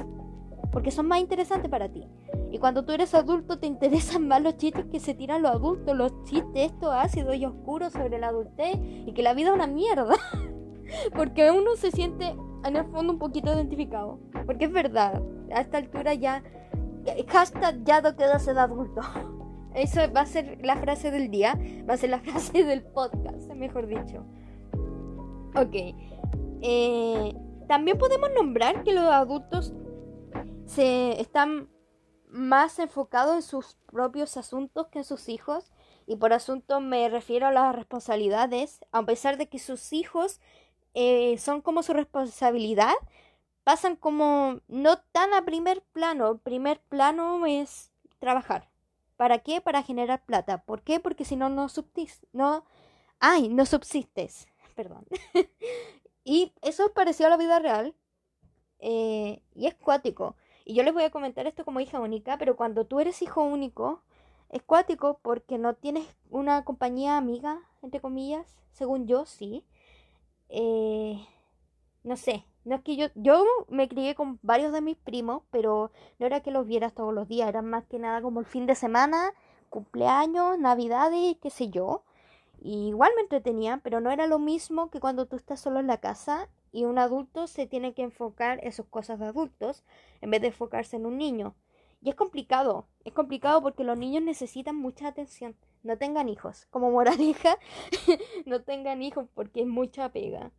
Porque 0.72 0.92
son 0.92 1.08
más 1.08 1.20
interesantes 1.20 1.70
para 1.70 1.90
ti. 1.90 2.08
Y 2.52 2.60
cuando 2.60 2.86
tú 2.86 2.94
eres 2.94 3.14
adulto 3.14 3.60
te 3.60 3.68
interesan 3.68 4.28
más 4.28 4.42
los 4.42 4.56
chistes 4.58 4.86
que 4.86 5.00
se 5.00 5.14
tiran 5.14 5.42
los 5.42 5.52
adultos, 5.52 5.98
los 5.98 6.24
chistes 6.24 6.72
estos 6.72 6.94
ácidos 6.94 7.36
y 7.36 7.46
oscuros 7.46 7.92
sobre 7.94 8.20
la 8.20 8.28
adultez 8.28 8.80
y 8.80 9.12
que 9.14 9.24
la 9.24 9.34
vida 9.34 9.50
es 9.50 9.56
una 9.56 9.68
mierda. 9.68 10.16
Porque 11.16 11.52
uno 11.52 11.76
se 11.76 11.92
siente 11.92 12.36
en 12.64 12.76
el 12.76 12.86
fondo 12.86 13.14
un 13.14 13.20
poquito 13.20 13.54
identificado. 13.54 14.20
Porque 14.46 14.66
es 14.66 14.72
verdad, 14.72 15.22
a 15.54 15.62
esta 15.62 15.78
altura 15.78 16.14
ya. 16.14 16.44
Hashtag 17.28 17.84
ya 17.84 18.02
no 18.02 18.16
queda 18.16 18.40
ser 18.40 18.58
adulto. 18.60 19.02
Eso 19.74 20.02
va 20.14 20.22
a 20.22 20.26
ser 20.26 20.60
la 20.62 20.78
frase 20.78 21.12
del 21.12 21.32
día. 21.32 21.58
Va 21.90 21.96
a 21.96 21.98
ser 21.98 22.10
la 22.10 22.20
frase 22.22 22.64
del 22.64 22.84
podcast, 22.84 23.52
mejor 23.54 23.88
dicho. 23.88 24.26
Ok. 25.56 25.76
Eh, 26.62 27.34
también 27.68 27.98
podemos 27.98 28.30
nombrar 28.36 28.84
que 28.84 28.94
los 28.94 29.06
adultos 29.06 29.74
se 30.66 31.20
están 31.20 31.70
más 32.30 32.80
enfocados 32.80 33.36
en 33.36 33.42
sus 33.42 33.78
propios 33.92 34.38
asuntos 34.38 34.88
que 34.88 35.00
en 35.00 35.06
sus 35.06 35.30
hijos. 35.30 35.72
Y 36.08 36.16
por 36.16 36.34
asunto 36.34 36.82
me 36.82 37.08
refiero 37.10 37.48
a 37.48 37.52
las 37.52 37.76
responsabilidades. 37.76 38.80
A 38.92 39.06
pesar 39.06 39.38
de 39.38 39.48
que 39.48 39.60
sus 39.60 39.94
hijos 39.94 40.40
eh, 40.94 41.38
son 41.38 41.62
como 41.62 41.84
su 41.84 41.94
responsabilidad, 41.94 42.94
pasan 43.64 43.96
como 43.96 44.60
no 44.68 44.98
tan 45.12 45.34
a 45.34 45.46
primer 45.46 45.82
plano. 45.94 46.38
Primer 46.40 46.80
plano 46.82 47.46
es 47.46 47.92
trabajar. 48.20 48.70
¿Para 49.18 49.40
qué? 49.40 49.62
Para 49.62 49.84
generar 49.84 50.26
plata. 50.26 50.64
¿Por 50.64 50.82
qué? 50.82 51.00
Porque 51.00 51.26
si 51.26 51.36
no, 51.36 51.50
no 51.50 51.70
subsistes. 51.70 52.28
No, 52.34 52.66
ay, 53.20 53.50
no 53.50 53.66
subsistes. 53.66 54.48
Perdón. 54.76 55.06
y 56.24 56.54
eso 56.62 56.86
es 56.86 56.92
parecido 56.92 57.28
a 57.28 57.32
la 57.32 57.38
vida 57.38 57.60
real. 57.60 57.96
Eh, 58.80 59.42
y 59.54 59.68
es 59.68 59.76
cuático. 59.76 60.36
Y 60.66 60.74
yo 60.74 60.84
les 60.84 60.94
voy 60.94 61.04
a 61.04 61.12
comentar 61.12 61.48
esto 61.48 61.66
como 61.66 61.80
hija 61.80 62.00
única, 62.00 62.38
pero 62.38 62.56
cuando 62.56 62.86
tú 62.86 63.00
eres 63.00 63.22
hijo 63.22 63.44
único, 63.44 64.02
es 64.50 64.64
cuático 64.64 65.20
porque 65.22 65.58
no 65.58 65.76
tienes 65.76 66.06
una 66.30 66.64
compañía 66.66 67.18
amiga, 67.18 67.62
entre 67.82 68.02
comillas, 68.02 68.58
según 68.72 69.08
yo, 69.08 69.26
sí. 69.26 69.66
Eh, 70.53 71.25
no 72.03 72.17
sé, 72.17 72.46
no 72.65 72.75
es 72.75 72.81
que 72.81 72.98
yo, 72.98 73.08
yo 73.15 73.46
me 73.70 73.88
crié 73.88 74.15
con 74.15 74.39
varios 74.43 74.74
de 74.74 74.81
mis 74.81 74.98
primos, 74.98 75.43
pero 75.50 75.91
no 76.20 76.25
era 76.25 76.41
que 76.41 76.51
los 76.51 76.67
vieras 76.67 76.93
todos 76.93 77.13
los 77.13 77.27
días, 77.27 77.48
eran 77.50 77.65
más 77.70 77.86
que 77.86 78.00
nada 78.00 78.22
como 78.22 78.41
el 78.41 78.46
fin 78.46 78.65
de 78.65 78.75
semana, 78.75 79.34
cumpleaños, 79.70 80.60
navidades, 80.60 81.38
qué 81.41 81.50
sé 81.50 81.70
yo. 81.70 82.03
igual 82.62 83.12
me 83.15 83.24
entretenía, 83.24 83.79
pero 83.84 84.01
no 84.01 84.12
era 84.12 84.27
lo 84.27 84.39
mismo 84.39 84.89
que 84.91 85.00
cuando 85.00 85.25
tú 85.27 85.36
estás 85.38 85.60
solo 85.62 85.79
en 85.79 85.88
la 85.88 86.00
casa 86.00 86.50
y 86.72 86.86
un 86.86 86.98
adulto 87.00 87.48
se 87.48 87.67
tiene 87.67 87.93
que 87.93 88.03
enfocar 88.03 88.60
en 88.63 88.72
sus 88.74 88.86
cosas 88.88 89.20
de 89.20 89.27
adultos 89.27 89.84
en 90.22 90.31
vez 90.31 90.41
de 90.41 90.48
enfocarse 90.48 90.98
en 90.98 91.05
un 91.05 91.17
niño. 91.17 91.55
Y 92.01 92.10
es 92.10 92.15
complicado, 92.15 92.88
es 93.05 93.13
complicado 93.13 93.62
porque 93.62 93.84
los 93.84 93.98
niños 93.98 94.24
necesitan 94.24 94.75
mucha 94.75 95.08
atención. 95.08 95.55
No 95.84 95.98
tengan 95.98 96.30
hijos, 96.30 96.68
como 96.70 96.92
moraleja, 96.92 97.58
no 98.46 98.62
tengan 98.62 99.02
hijos 99.02 99.28
porque 99.34 99.62
es 99.62 99.68
mucha 99.68 100.10
pega. 100.10 100.52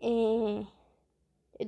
Eh, 0.00 0.66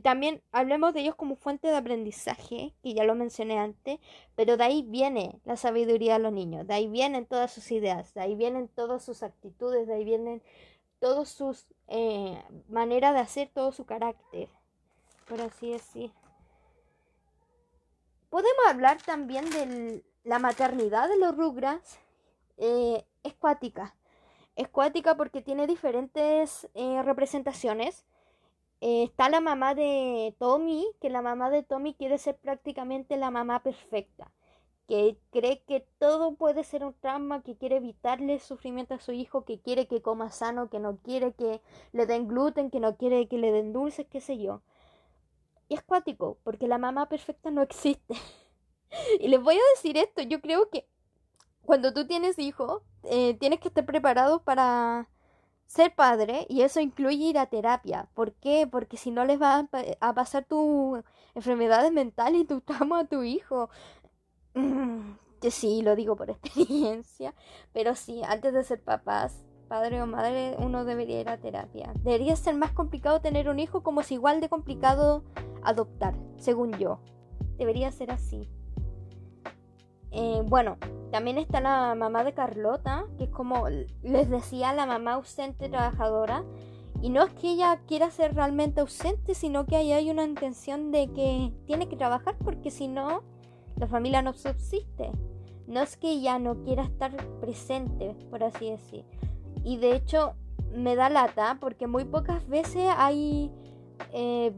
también 0.03 0.43
hablemos 0.50 0.93
de 0.95 1.00
ellos 1.00 1.14
como 1.14 1.37
fuente 1.37 1.69
de 1.69 1.76
aprendizaje, 1.76 2.75
que 2.83 2.95
ya 2.95 3.05
lo 3.05 3.14
mencioné 3.14 3.59
antes, 3.59 4.00
pero 4.35 4.57
de 4.57 4.64
ahí 4.64 4.83
viene 4.83 5.41
la 5.45 5.57
sabiduría 5.57 6.14
de 6.14 6.19
los 6.21 6.33
niños, 6.33 6.67
de 6.67 6.75
ahí 6.75 6.88
vienen 6.88 7.26
todas 7.26 7.53
sus 7.53 7.71
ideas, 7.71 8.12
de 8.14 8.23
ahí 8.23 8.35
vienen 8.35 8.69
todas 8.69 9.05
sus 9.05 9.23
actitudes, 9.23 9.87
de 9.87 9.95
ahí 9.95 10.05
vienen 10.05 10.43
todas 10.99 11.29
sus 11.29 11.67
eh, 11.88 12.43
maneras 12.69 13.14
de 13.14 13.21
hacer, 13.21 13.50
todo 13.55 13.73
su 13.73 13.85
carácter, 13.85 14.49
por 15.29 15.41
así 15.41 15.71
decir. 15.71 16.11
Podemos 18.31 18.67
hablar 18.69 19.00
también 19.03 19.49
de 19.50 20.03
la 20.25 20.38
maternidad 20.38 21.09
de 21.09 21.19
los 21.19 21.37
Rugrats, 21.37 22.00
eh, 22.56 23.04
es 23.23 23.34
cuática. 23.34 23.96
Es 24.56 24.68
cuática 24.68 25.16
porque 25.16 25.42
tiene 25.42 25.66
diferentes 25.66 26.68
eh, 26.75 27.02
representaciones 27.02 28.04
eh, 28.87 29.04
está 29.04 29.30
la 29.30 29.40
mamá 29.40 29.75
de 29.75 30.34
Tommy, 30.38 30.87
que 31.00 31.08
la 31.08 31.23
mamá 31.23 31.49
de 31.49 31.62
Tommy 31.62 31.94
quiere 31.94 32.18
ser 32.18 32.37
prácticamente 32.37 33.16
la 33.16 33.30
mamá 33.30 33.62
perfecta, 33.62 34.30
que 34.87 35.16
cree 35.30 35.62
que 35.62 35.87
todo 35.99 36.34
puede 36.34 36.64
ser 36.64 36.84
un 36.84 36.92
trauma, 36.92 37.42
que 37.42 37.56
quiere 37.56 37.76
evitarle 37.76 38.38
sufrimiento 38.40 38.92
a 38.92 39.00
su 39.00 39.12
hijo, 39.12 39.46
que 39.46 39.58
quiere 39.58 39.87
que 39.87 40.02
coma 40.02 40.30
sano, 40.30 40.68
que 40.68 40.80
no 40.80 40.99
quiere 40.99 41.32
que 41.32 41.62
le 41.92 42.04
den 42.04 42.28
gluten, 42.28 42.70
que 42.70 42.78
no 42.78 42.96
quiere 42.99 43.26
que 43.26 43.38
le 43.38 43.52
den 43.52 43.73
dulces, 43.73 44.06
qué 44.06 44.20
sé 44.20 44.38
yo. 44.38 44.61
Y 45.68 45.76
es 45.76 45.82
cuático, 45.82 46.37
porque 46.44 46.68
la 46.68 46.76
mamá 46.76 47.08
perfecta 47.08 47.50
no 47.50 47.62
existe. 47.62 48.14
y 49.20 49.28
les 49.28 49.42
voy 49.42 49.54
a 49.54 49.70
decir 49.76 49.96
esto, 49.96 50.20
yo 50.23 50.42
creo 50.42 50.68
que 50.68 50.87
cuando 51.64 51.92
tú 51.92 52.06
tienes 52.06 52.38
hijo, 52.38 52.83
eh, 53.04 53.35
tienes 53.35 53.61
que 53.61 53.68
estar 53.68 53.85
preparado 53.85 54.42
para 54.42 55.09
ser 55.66 55.94
padre 55.94 56.47
y 56.49 56.62
eso 56.62 56.80
incluye 56.80 57.16
ir 57.16 57.38
a 57.38 57.47
terapia. 57.47 58.09
¿Por 58.14 58.33
qué? 58.35 58.66
Porque 58.71 58.97
si 58.97 59.11
no 59.11 59.25
les 59.25 59.40
va 59.40 59.68
a, 60.00 60.14
pasar 60.14 60.44
tu 60.44 61.02
enfermedades 61.35 61.92
mentales 61.92 62.42
y 62.42 62.44
tu 62.44 62.61
trauma 62.61 63.00
a 63.00 63.04
tu 63.06 63.23
hijo. 63.23 63.71
Que 65.40 65.50
sí, 65.50 65.83
lo 65.83 65.97
digo 65.97 66.16
por 66.16 66.30
experiencia, 66.30 67.35
pero 67.73 67.94
sí, 67.94 68.23
antes 68.25 68.54
de 68.54 68.64
ser 68.64 68.83
papás, 68.83 69.44
padre 69.68 70.00
o 70.00 70.06
madre, 70.06 70.56
uno 70.59 70.85
debería 70.85 71.21
ir 71.21 71.28
a 71.28 71.38
terapia. 71.38 71.92
Debería 72.02 72.37
ser 72.37 72.54
más 72.54 72.73
complicado 72.73 73.21
tener 73.21 73.49
un 73.49 73.59
hijo 73.59 73.83
como 73.83 74.00
es 74.00 74.12
igual 74.12 74.40
de 74.40 74.49
complicado 74.49 75.23
adoptar, 75.62 76.14
según 76.38 76.73
yo. 76.78 77.00
Debería 77.59 77.90
ser 77.92 78.11
así. 78.11 78.49
Eh, 80.14 80.42
bueno, 80.47 80.76
también 81.11 81.38
está 81.38 81.61
la 81.61 81.94
mamá 81.94 82.25
de 82.25 82.33
Carlota, 82.33 83.06
que 83.18 83.25
es 83.25 83.30
como 83.30 83.68
les 83.68 84.30
decía, 84.30 84.73
la 84.73 84.87
mamá 84.87 85.14
ausente 85.14 85.68
trabajadora. 85.68 86.44
Y 87.02 87.11
no 87.11 87.25
es 87.25 87.33
que 87.35 87.50
ella 87.50 87.80
quiera 87.87 88.11
ser 88.11 88.35
realmente 88.35 88.80
ausente, 88.80 89.35
sino 89.35 89.66
que 89.66 89.76
ahí 89.76 89.92
hay 89.92 90.11
una 90.11 90.25
intención 90.25 90.90
de 90.90 91.09
que 91.09 91.52
tiene 91.66 91.88
que 91.88 91.97
trabajar 91.97 92.37
porque 92.42 92.71
si 92.71 92.88
no, 92.88 93.23
la 93.76 93.88
familia 93.88 94.23
no 94.23 94.33
subsiste. 94.33 95.11
No 95.66 95.80
es 95.80 95.97
que 95.97 96.12
ella 96.12 96.38
no 96.38 96.62
quiera 96.62 96.85
estar 96.85 97.14
presente, 97.40 98.14
por 98.30 98.44
así 98.44 98.71
decir. 98.71 99.04
Y 99.64 99.78
de 99.78 99.97
hecho, 99.97 100.35
me 100.73 100.97
da 100.97 101.11
lata 101.11 101.59
porque 101.61 101.87
muy 101.87 102.04
pocas 102.04 102.47
veces 102.49 102.88
hay 102.97 103.50
eh, 104.13 104.53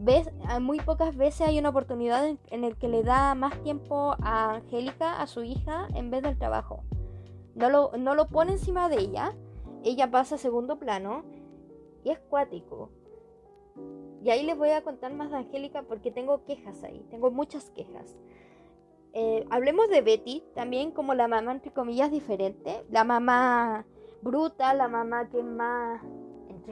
muy 0.60 0.80
pocas 0.80 1.16
veces 1.16 1.48
hay 1.48 1.58
una 1.58 1.70
oportunidad 1.70 2.26
en, 2.26 2.38
en, 2.50 2.64
el 2.64 2.76
que 2.76 2.88
le 2.88 3.02
da 3.02 3.34
más 3.34 3.62
tiempo 3.62 4.16
a 4.20 4.54
Angélica, 4.56 5.20
a 5.20 5.26
su 5.26 5.42
hija, 5.42 5.88
en 5.94 6.10
vez 6.10 6.22
del 6.22 6.38
trabajo. 6.38 6.82
No 7.54 7.70
lo, 7.70 7.92
no 7.96 8.14
lo 8.14 8.28
pone 8.28 8.52
encima 8.52 8.88
de 8.88 8.98
ella, 8.98 9.34
ella 9.82 10.10
pasa 10.10 10.34
a 10.34 10.38
segundo 10.38 10.78
plano 10.78 11.24
y 12.04 12.10
es 12.10 12.18
cuático. 12.18 12.90
Y 14.22 14.30
ahí 14.30 14.44
les 14.44 14.56
voy 14.56 14.70
a 14.70 14.82
contar 14.82 15.12
más 15.14 15.30
de 15.30 15.38
Angélica 15.38 15.82
porque 15.82 16.10
tengo 16.10 16.44
quejas 16.44 16.82
ahí, 16.82 17.04
tengo 17.10 17.30
muchas 17.30 17.70
quejas. 17.70 18.16
Eh, 19.12 19.46
hablemos 19.50 19.88
de 19.88 20.02
Betty, 20.02 20.44
también 20.54 20.90
como 20.90 21.14
la 21.14 21.28
mamá 21.28 21.52
entre 21.52 21.72
comillas 21.72 22.10
diferente, 22.10 22.84
la 22.90 23.04
mamá 23.04 23.86
bruta, 24.20 24.74
la 24.74 24.88
mamá 24.88 25.28
que 25.30 25.42
más 25.42 26.02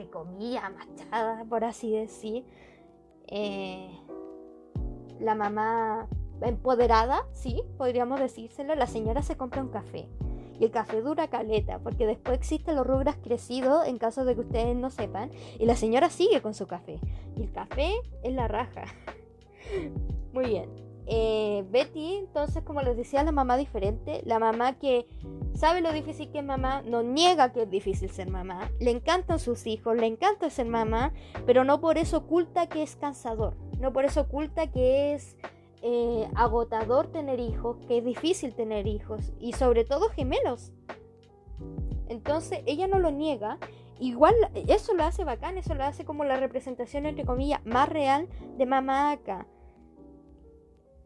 entre 0.01 0.59
machada, 0.69 1.45
por 1.45 1.63
así 1.63 1.91
decir. 1.91 2.45
Eh, 3.27 3.89
la 5.19 5.35
mamá 5.35 6.07
empoderada, 6.41 7.25
sí, 7.31 7.63
podríamos 7.77 8.19
decírselo. 8.19 8.75
La 8.75 8.87
señora 8.87 9.21
se 9.21 9.37
compra 9.37 9.61
un 9.61 9.69
café. 9.69 10.07
Y 10.59 10.63
el 10.63 10.71
café 10.71 11.01
dura 11.01 11.27
caleta, 11.27 11.79
porque 11.79 12.05
después 12.05 12.37
existen 12.37 12.75
los 12.75 12.87
rubras 12.87 13.17
crecidos, 13.21 13.87
en 13.87 13.97
caso 13.97 14.23
de 14.23 14.35
que 14.35 14.41
ustedes 14.41 14.75
no 14.75 14.89
sepan. 14.89 15.31
Y 15.59 15.65
la 15.65 15.75
señora 15.75 16.09
sigue 16.09 16.41
con 16.41 16.53
su 16.53 16.67
café. 16.67 16.99
Y 17.35 17.43
el 17.43 17.51
café 17.51 17.91
es 18.23 18.33
la 18.33 18.47
raja. 18.47 18.85
Muy 20.33 20.45
bien. 20.45 20.84
Eh, 21.07 21.63
Betty, 21.69 22.15
entonces, 22.15 22.63
como 22.63 22.81
les 22.81 22.97
decía, 22.97 23.23
la 23.23 23.31
mamá 23.31 23.57
diferente, 23.57 24.21
la 24.25 24.39
mamá 24.39 24.73
que 24.73 25.05
sabe 25.53 25.81
lo 25.81 25.93
difícil 25.93 26.31
que 26.31 26.39
es 26.39 26.45
mamá, 26.45 26.81
no 26.81 27.03
niega 27.03 27.53
que 27.53 27.63
es 27.63 27.69
difícil 27.69 28.09
ser 28.09 28.29
mamá, 28.29 28.71
le 28.79 28.91
encantan 28.91 29.39
sus 29.39 29.67
hijos, 29.67 29.95
le 29.95 30.07
encanta 30.07 30.49
ser 30.49 30.65
mamá, 30.65 31.13
pero 31.45 31.63
no 31.63 31.79
por 31.79 31.97
eso 31.97 32.17
oculta 32.17 32.67
que 32.67 32.81
es 32.81 32.95
cansador, 32.95 33.55
no 33.79 33.93
por 33.93 34.05
eso 34.05 34.21
oculta 34.21 34.71
que 34.71 35.13
es 35.13 35.37
eh, 35.83 36.27
agotador 36.33 37.07
tener 37.07 37.39
hijos, 37.39 37.77
que 37.87 37.99
es 37.99 38.05
difícil 38.05 38.55
tener 38.55 38.87
hijos 38.87 39.31
y 39.39 39.53
sobre 39.53 39.85
todo 39.85 40.09
gemelos. 40.09 40.73
Entonces, 42.07 42.61
ella 42.65 42.87
no 42.87 42.99
lo 42.99 43.11
niega. 43.11 43.57
Igual 43.99 44.35
eso 44.67 44.93
lo 44.93 45.03
hace 45.03 45.23
bacán, 45.23 45.57
eso 45.57 45.73
lo 45.73 45.83
hace 45.85 46.03
como 46.03 46.25
la 46.25 46.35
representación 46.35 47.05
entre 47.05 47.25
comillas 47.25 47.65
más 47.65 47.87
real 47.87 48.27
de 48.57 48.65
mamá 48.65 49.11
acá 49.11 49.47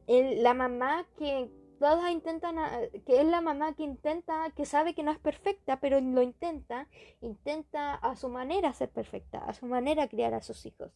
la 0.09 0.53
mamá 0.53 1.05
que 1.17 1.49
todas 1.79 2.11
intentan, 2.11 2.57
que 3.05 3.21
es 3.21 3.25
la 3.25 3.41
mamá 3.41 3.73
que 3.73 3.83
intenta, 3.83 4.51
que 4.55 4.65
sabe 4.65 4.93
que 4.93 5.03
no 5.03 5.11
es 5.11 5.19
perfecta, 5.19 5.79
pero 5.79 6.01
lo 6.01 6.21
intenta, 6.21 6.87
intenta 7.21 7.95
a 7.95 8.15
su 8.15 8.27
manera 8.27 8.73
ser 8.73 8.89
perfecta, 8.89 9.39
a 9.45 9.53
su 9.53 9.65
manera 9.65 10.07
criar 10.07 10.33
a 10.33 10.41
sus 10.41 10.65
hijos. 10.65 10.91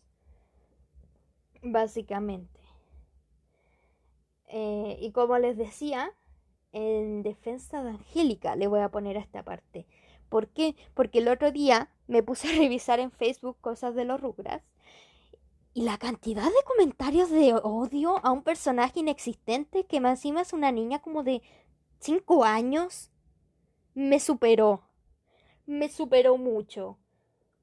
Básicamente. 1.62 2.60
Eh, 4.48 4.98
y 5.00 5.12
como 5.12 5.38
les 5.38 5.58
decía, 5.58 6.12
en 6.72 7.24
defensa 7.24 7.84
de 7.84 7.92
Angélica 7.92 8.56
le 8.56 8.68
voy 8.68 8.82
a 8.82 8.90
poner 8.90 9.18
a 9.18 9.22
esta 9.22 9.44
parte. 9.44 9.86
¿Por 10.30 10.48
qué? 10.48 10.76
Porque 10.96 11.20
el 11.20 11.28
otro 11.28 11.52
día 11.52 11.90
me 12.08 12.24
puse 12.24 12.48
a 12.50 12.52
revisar 12.58 13.00
en 13.00 13.12
Facebook 13.12 13.58
cosas 13.62 13.96
de 13.96 14.06
los 14.06 14.20
Rugrats 14.20 14.73
y 15.74 15.82
la 15.84 15.98
cantidad 15.98 16.44
de 16.44 16.64
comentarios 16.66 17.30
de 17.30 17.54
odio 17.56 18.24
a 18.24 18.32
un 18.32 18.44
personaje 18.44 19.00
inexistente 19.00 19.86
que 19.86 20.00
más 20.00 20.20
encima 20.20 20.42
es 20.42 20.54
una 20.54 20.72
niña 20.72 21.02
como 21.02 21.24
de 21.24 21.42
cinco 22.00 22.44
años 22.44 23.12
me 23.96 24.20
superó. 24.20 24.84
Me 25.66 25.90
superó 25.90 26.38
mucho. 26.38 26.98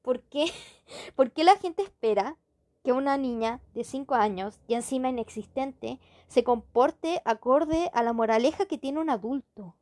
¿Por 0.03 0.23
qué? 0.23 0.47
¿Por 1.17 1.33
qué 1.33 1.45
la 1.45 1.57
gente 1.57 1.83
espera 1.83 2.37
que 2.83 2.93
una 2.93 3.17
niña 3.17 3.61
de 3.75 3.85
cinco 3.85 4.15
años 4.15 4.59
y 4.67 4.75
encima 4.75 5.11
inexistente 5.11 6.01
se 6.27 6.43
comporte 6.43 7.21
acorde 7.25 7.91
a 7.93 8.03
la 8.03 8.13
moraleja 8.13 8.67
que 8.67 8.79
tiene 8.79 9.01
un 9.01 9.11
adulto? 9.11 9.77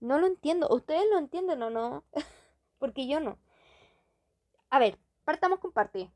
No 0.00 0.18
lo 0.18 0.26
entiendo. 0.26 0.68
¿Ustedes 0.70 1.04
lo 1.10 1.18
entienden 1.18 1.62
o 1.62 1.70
no? 1.70 2.04
Porque 2.78 3.06
yo 3.06 3.20
no. 3.20 3.38
A 4.70 4.78
ver, 4.78 4.98
partamos 5.24 5.60
con 5.60 5.72
parte. 5.72 6.10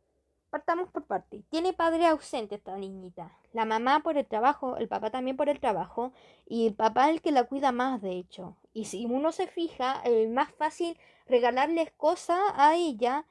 Partamos 0.51 0.89
por 0.91 1.05
parte. 1.05 1.45
Tiene 1.49 1.73
padre 1.73 2.07
ausente 2.09 2.57
esta 2.57 2.77
niñita. 2.77 3.31
La 3.53 3.65
mamá 3.65 4.01
por 4.01 4.19
el 4.19 4.27
trabajo, 4.27 4.77
el 4.79 4.89
papá 4.89 5.11
también 5.11 5.37
por 5.37 5.49
el 5.49 5.61
trabajo, 5.61 6.13
y 6.45 6.67
el 6.67 6.75
papá 6.75 7.09
el 7.09 7.23
que 7.23 7.31
la 7.31 7.45
cuida 7.45 7.71
más, 7.71 8.03
de 8.03 8.13
hecho. 8.19 8.57
Y 8.75 8.87
si 8.87 9.07
uno 9.07 9.31
se 9.31 9.47
fija, 9.47 10.01
es 10.05 10.29
más 10.29 10.51
fácil 10.53 10.99
regalarles 11.29 11.93
cosas 11.93 12.41
a 12.57 12.75
ella. 12.75 13.25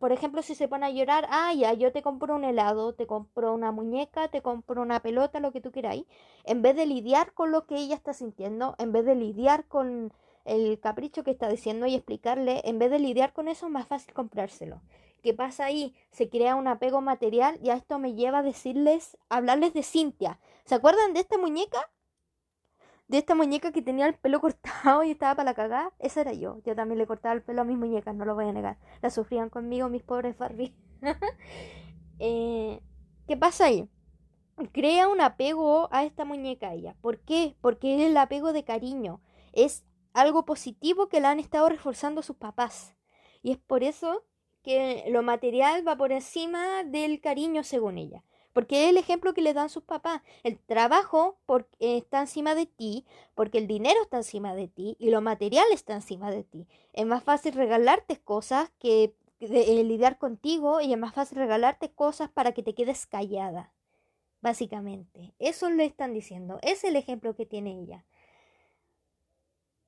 Por 0.00 0.10
ejemplo, 0.10 0.42
si 0.42 0.56
se 0.56 0.66
pone 0.66 0.86
a 0.86 0.90
llorar, 0.90 1.28
ah, 1.30 1.52
ya, 1.54 1.74
yo 1.74 1.92
te 1.92 2.02
compro 2.02 2.34
un 2.34 2.42
helado, 2.42 2.92
te 2.92 3.06
compro 3.06 3.54
una 3.54 3.70
muñeca, 3.70 4.26
te 4.26 4.42
compro 4.42 4.82
una 4.82 5.00
pelota, 5.00 5.38
lo 5.38 5.52
que 5.52 5.60
tú 5.60 5.70
queráis. 5.70 6.06
En 6.42 6.60
vez 6.60 6.74
de 6.74 6.86
lidiar 6.86 7.34
con 7.34 7.52
lo 7.52 7.66
que 7.66 7.76
ella 7.76 7.94
está 7.94 8.14
sintiendo, 8.14 8.74
en 8.78 8.90
vez 8.90 9.04
de 9.04 9.14
lidiar 9.14 9.66
con 9.66 10.12
el 10.44 10.80
capricho 10.80 11.22
que 11.22 11.30
está 11.30 11.48
diciendo 11.48 11.86
y 11.86 11.94
explicarle, 11.94 12.62
en 12.64 12.80
vez 12.80 12.90
de 12.90 12.98
lidiar 12.98 13.32
con 13.32 13.46
eso, 13.46 13.66
es 13.66 13.72
más 13.72 13.86
fácil 13.86 14.12
comprárselo. 14.12 14.80
¿Qué 15.22 15.34
pasa 15.34 15.66
ahí? 15.66 15.94
Se 16.10 16.28
crea 16.28 16.56
un 16.56 16.66
apego 16.66 17.00
material 17.00 17.58
y 17.62 17.70
a 17.70 17.74
esto 17.74 18.00
me 18.00 18.14
lleva 18.14 18.38
a 18.38 18.42
decirles, 18.42 19.16
a 19.28 19.36
hablarles 19.36 19.72
de 19.72 19.84
Cintia. 19.84 20.40
¿Se 20.64 20.74
acuerdan 20.74 21.14
de 21.14 21.20
esta 21.20 21.38
muñeca? 21.38 21.78
De 23.06 23.18
esta 23.18 23.36
muñeca 23.36 23.70
que 23.70 23.82
tenía 23.82 24.06
el 24.06 24.14
pelo 24.14 24.40
cortado 24.42 25.04
y 25.04 25.12
estaba 25.12 25.36
para 25.36 25.50
la 25.50 25.54
cagada. 25.54 25.92
Esa 26.00 26.22
era 26.22 26.32
yo. 26.32 26.58
Yo 26.64 26.74
también 26.74 26.98
le 26.98 27.06
cortaba 27.06 27.34
el 27.34 27.42
pelo 27.42 27.62
a 27.62 27.64
mis 27.64 27.78
muñecas, 27.78 28.16
no 28.16 28.24
lo 28.24 28.34
voy 28.34 28.46
a 28.46 28.52
negar. 28.52 28.78
La 29.00 29.10
sufrían 29.10 29.48
conmigo 29.48 29.88
mis 29.88 30.02
pobres 30.02 30.36
Barbie. 30.36 30.74
Eh, 32.24 32.80
¿Qué 33.26 33.36
pasa 33.36 33.64
ahí? 33.64 33.88
Crea 34.70 35.08
un 35.08 35.20
apego 35.20 35.88
a 35.90 36.04
esta 36.04 36.24
muñeca 36.24 36.72
ella. 36.72 36.94
¿Por 37.00 37.18
qué? 37.18 37.56
Porque 37.60 37.96
es 37.96 38.02
el 38.02 38.16
apego 38.16 38.52
de 38.52 38.62
cariño. 38.62 39.20
Es 39.52 39.84
algo 40.12 40.44
positivo 40.44 41.08
que 41.08 41.20
la 41.20 41.30
han 41.30 41.40
estado 41.40 41.68
reforzando 41.68 42.22
sus 42.22 42.36
papás. 42.36 42.94
Y 43.42 43.50
es 43.50 43.58
por 43.58 43.82
eso 43.82 44.22
que 44.62 45.04
lo 45.08 45.22
material 45.22 45.86
va 45.86 45.96
por 45.96 46.12
encima 46.12 46.84
del 46.84 47.20
cariño 47.20 47.64
según 47.64 47.98
ella. 47.98 48.24
Porque 48.52 48.84
es 48.84 48.90
el 48.90 48.98
ejemplo 48.98 49.32
que 49.32 49.40
le 49.40 49.54
dan 49.54 49.70
sus 49.70 49.82
papás. 49.82 50.22
El 50.42 50.58
trabajo 50.58 51.38
está 51.78 52.20
encima 52.20 52.54
de 52.54 52.66
ti, 52.66 53.06
porque 53.34 53.58
el 53.58 53.66
dinero 53.66 54.02
está 54.02 54.18
encima 54.18 54.54
de 54.54 54.68
ti 54.68 54.96
y 54.98 55.10
lo 55.10 55.22
material 55.22 55.64
está 55.72 55.94
encima 55.94 56.30
de 56.30 56.44
ti. 56.44 56.66
Es 56.92 57.06
más 57.06 57.24
fácil 57.24 57.54
regalarte 57.54 58.20
cosas 58.20 58.70
que 58.78 59.14
eh, 59.40 59.84
lidiar 59.84 60.18
contigo 60.18 60.80
y 60.80 60.92
es 60.92 60.98
más 60.98 61.14
fácil 61.14 61.38
regalarte 61.38 61.90
cosas 61.90 62.30
para 62.30 62.52
que 62.52 62.62
te 62.62 62.74
quedes 62.74 63.06
callada. 63.06 63.72
Básicamente. 64.42 65.34
Eso 65.38 65.70
le 65.70 65.84
están 65.84 66.12
diciendo. 66.12 66.58
Es 66.62 66.84
el 66.84 66.96
ejemplo 66.96 67.34
que 67.34 67.46
tiene 67.46 67.80
ella. 67.80 68.04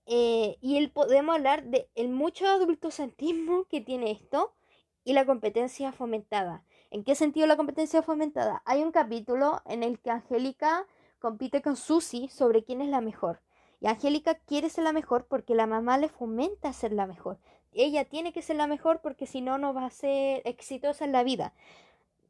Eh, 0.06 0.58
y 0.60 0.76
el, 0.76 0.90
podemos 0.90 1.34
hablar 1.34 1.64
del 1.64 1.86
el 1.94 2.10
mucho 2.10 2.46
adultocentrismo 2.46 3.64
que 3.64 3.80
tiene 3.80 4.10
esto 4.10 4.52
y 5.04 5.12
la 5.12 5.26
competencia 5.26 5.92
fomentada. 5.92 6.64
¿En 6.90 7.04
qué 7.04 7.14
sentido 7.14 7.46
la 7.46 7.56
competencia 7.56 8.02
fomentada? 8.02 8.62
Hay 8.64 8.82
un 8.82 8.90
capítulo 8.90 9.60
en 9.66 9.82
el 9.82 10.00
que 10.00 10.10
Angélica 10.10 10.86
compite 11.18 11.62
con 11.62 11.76
Susie 11.76 12.28
sobre 12.28 12.64
quién 12.64 12.80
es 12.80 12.88
la 12.88 13.00
mejor. 13.00 13.40
Y 13.80 13.86
Angélica 13.86 14.34
quiere 14.34 14.70
ser 14.70 14.84
la 14.84 14.92
mejor 14.92 15.26
porque 15.26 15.54
la 15.54 15.66
mamá 15.66 15.98
le 15.98 16.08
fomenta 16.08 16.72
ser 16.72 16.92
la 16.92 17.06
mejor. 17.06 17.38
Ella 17.72 18.04
tiene 18.04 18.32
que 18.32 18.42
ser 18.42 18.56
la 18.56 18.66
mejor 18.66 19.00
porque 19.02 19.26
si 19.26 19.40
no, 19.40 19.58
no 19.58 19.74
va 19.74 19.86
a 19.86 19.90
ser 19.90 20.40
exitosa 20.44 21.04
en 21.04 21.12
la 21.12 21.24
vida. 21.24 21.52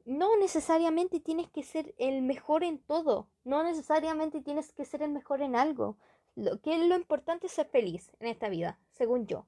No 0.04 0.36
necesariamente 0.38 1.20
tienes 1.20 1.48
que 1.48 1.62
ser 1.62 1.94
el 1.98 2.22
mejor 2.22 2.64
en 2.64 2.78
todo. 2.78 3.28
No 3.44 3.62
necesariamente 3.62 4.40
tienes 4.40 4.72
que 4.72 4.84
ser 4.84 5.02
el 5.02 5.12
mejor 5.12 5.42
en 5.42 5.54
algo. 5.54 5.96
Lo 6.34 6.60
que 6.60 6.74
es 6.74 6.86
lo 6.88 6.96
importante 6.96 7.46
es 7.46 7.52
ser 7.52 7.66
feliz 7.66 8.10
en 8.18 8.26
esta 8.26 8.48
vida, 8.48 8.78
según 8.90 9.26
yo 9.26 9.46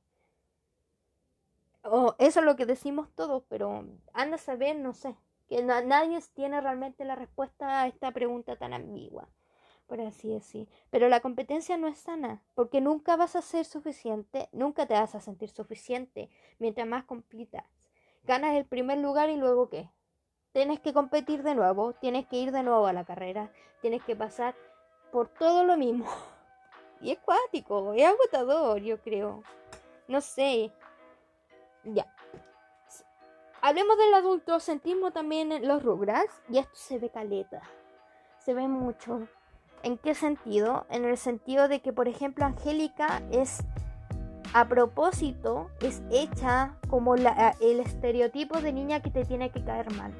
eso 2.19 2.41
es 2.41 2.47
lo 2.47 2.57
que 2.57 2.67
decimos 2.67 3.09
todos, 3.15 3.43
pero 3.49 3.85
anda 4.13 4.37
a 4.37 4.39
saber, 4.39 4.77
no 4.77 4.93
sé, 4.93 5.15
que 5.49 5.63
nadie 5.63 6.19
tiene 6.35 6.61
realmente 6.61 7.05
la 7.05 7.15
respuesta 7.15 7.83
a 7.83 7.87
esta 7.87 8.11
pregunta 8.13 8.57
tan 8.57 8.73
ambigua, 8.73 9.29
por 9.87 10.01
así 10.01 10.29
decir. 10.29 10.69
Pero 10.91 11.09
la 11.09 11.21
competencia 11.21 11.77
no 11.77 11.89
es 11.89 11.99
sana, 11.99 12.43
porque 12.55 12.81
nunca 12.81 13.17
vas 13.17 13.37
a 13.37 13.43
ser 13.43 13.65
suficiente, 13.65 14.49
nunca 14.53 14.87
te 14.87 14.95
vas 14.95 15.15
a 15.15 15.21
sentir 15.21 15.51
suficiente 15.51 16.31
mientras 16.59 16.87
más 16.87 17.05
compitas. 17.05 17.65
Ganas 18.25 18.57
el 18.57 18.67
primer 18.67 18.99
lugar 18.99 19.31
y 19.31 19.37
luego 19.37 19.69
qué? 19.69 19.89
Tienes 20.53 20.81
que 20.81 20.93
competir 20.93 21.43
de 21.43 21.55
nuevo, 21.55 21.93
tienes 21.93 22.27
que 22.27 22.37
ir 22.37 22.51
de 22.51 22.63
nuevo 22.63 22.87
a 22.87 22.93
la 22.93 23.05
carrera, 23.05 23.53
tienes 23.83 24.03
que 24.03 24.17
pasar 24.17 24.57
por 25.13 25.29
todo 25.29 25.65
lo 25.65 25.77
mismo. 25.77 26.07
Y 26.99 27.11
es 27.11 27.19
cuático, 27.19 27.93
es 27.93 28.07
agotador, 28.07 28.81
yo 28.81 28.99
creo. 29.03 29.43
No 30.09 30.23
sé, 30.23 30.73
ya. 31.95 32.07
Hablemos 33.63 33.99
del 33.99 34.15
adultocentrismo 34.15 35.11
también 35.11 35.51
en 35.51 35.67
los 35.67 35.83
Rugrats. 35.83 36.41
Y 36.49 36.59
esto 36.59 36.75
se 36.75 36.99
ve 36.99 37.11
caleta. 37.11 37.63
Se 38.39 38.55
ve 38.55 38.69
mucho. 38.69 39.27
¿En 39.83 39.99
qué 39.99 40.15
sentido? 40.15 40.87
En 40.89 41.05
el 41.05 41.17
sentido 41.17 41.69
de 41.69 41.81
que, 41.81 41.93
por 41.93 42.09
ejemplo, 42.09 42.45
Angélica 42.45 43.23
es 43.31 43.65
a 44.55 44.69
propósito, 44.69 45.71
es 45.81 46.03
hecha 46.11 46.77
como 46.89 47.15
el 47.15 47.81
estereotipo 47.81 48.61
de 48.61 48.73
niña 48.73 49.03
que 49.03 49.11
te 49.11 49.25
tiene 49.25 49.51
que 49.51 49.65
caer 49.65 49.93
mal. 49.95 50.13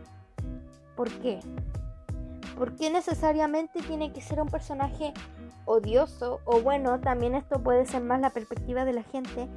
¿Por 0.97 1.11
qué? 1.21 1.41
¿Por 2.59 2.75
qué 2.75 2.91
necesariamente 2.91 3.81
tiene 3.83 4.13
que 4.13 4.21
ser 4.21 4.41
un 4.41 4.49
personaje 4.49 5.15
odioso? 5.65 6.41
O 6.45 6.61
bueno, 6.61 7.01
también 7.01 7.35
esto 7.35 7.63
puede 7.63 7.87
ser 7.87 8.03
más 8.03 8.21
la 8.21 8.31
perspectiva 8.31 8.85
de 8.85 8.93
la 8.93 9.03
gente 9.05 9.49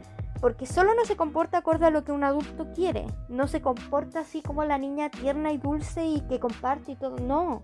porque 0.41 0.65
solo 0.65 0.93
no 0.95 1.05
se 1.05 1.17
comporta 1.17 1.57
acorde 1.57 1.85
a 1.85 1.89
lo 1.89 2.03
que 2.03 2.11
un 2.11 2.23
adulto 2.23 2.71
quiere. 2.73 3.05
No 3.27 3.47
se 3.47 3.61
comporta 3.61 4.21
así 4.21 4.41
como 4.41 4.63
la 4.63 4.77
niña 4.77 5.09
tierna 5.09 5.51
y 5.51 5.57
dulce 5.57 6.05
y 6.05 6.21
que 6.21 6.39
comparte 6.39 6.93
y 6.93 6.95
todo. 6.95 7.17
No. 7.17 7.61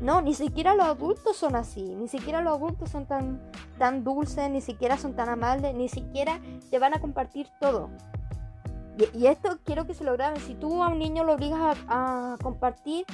No, 0.00 0.22
ni 0.22 0.34
siquiera 0.34 0.74
los 0.74 0.86
adultos 0.86 1.36
son 1.36 1.56
así. 1.56 1.82
Ni 1.96 2.06
siquiera 2.06 2.40
los 2.40 2.56
adultos 2.56 2.90
son 2.90 3.06
tan, 3.06 3.40
tan 3.78 4.04
dulces, 4.04 4.48
ni 4.48 4.60
siquiera 4.60 4.96
son 4.96 5.14
tan 5.14 5.28
amables, 5.28 5.74
ni 5.74 5.88
siquiera 5.88 6.40
te 6.70 6.78
van 6.78 6.94
a 6.94 7.00
compartir 7.00 7.48
todo. 7.60 7.90
Y, 9.14 9.26
esto 9.26 9.58
quiero 9.64 9.86
que 9.86 9.94
se 9.94 10.04
lo 10.04 10.12
graben. 10.12 10.40
Si 10.40 10.54
tú 10.54 10.82
a 10.82 10.88
un 10.88 10.98
niño 10.98 11.24
lo 11.24 11.34
obligas 11.34 11.78
a, 11.88 12.34
a 12.34 12.36
compartir, 12.38 13.06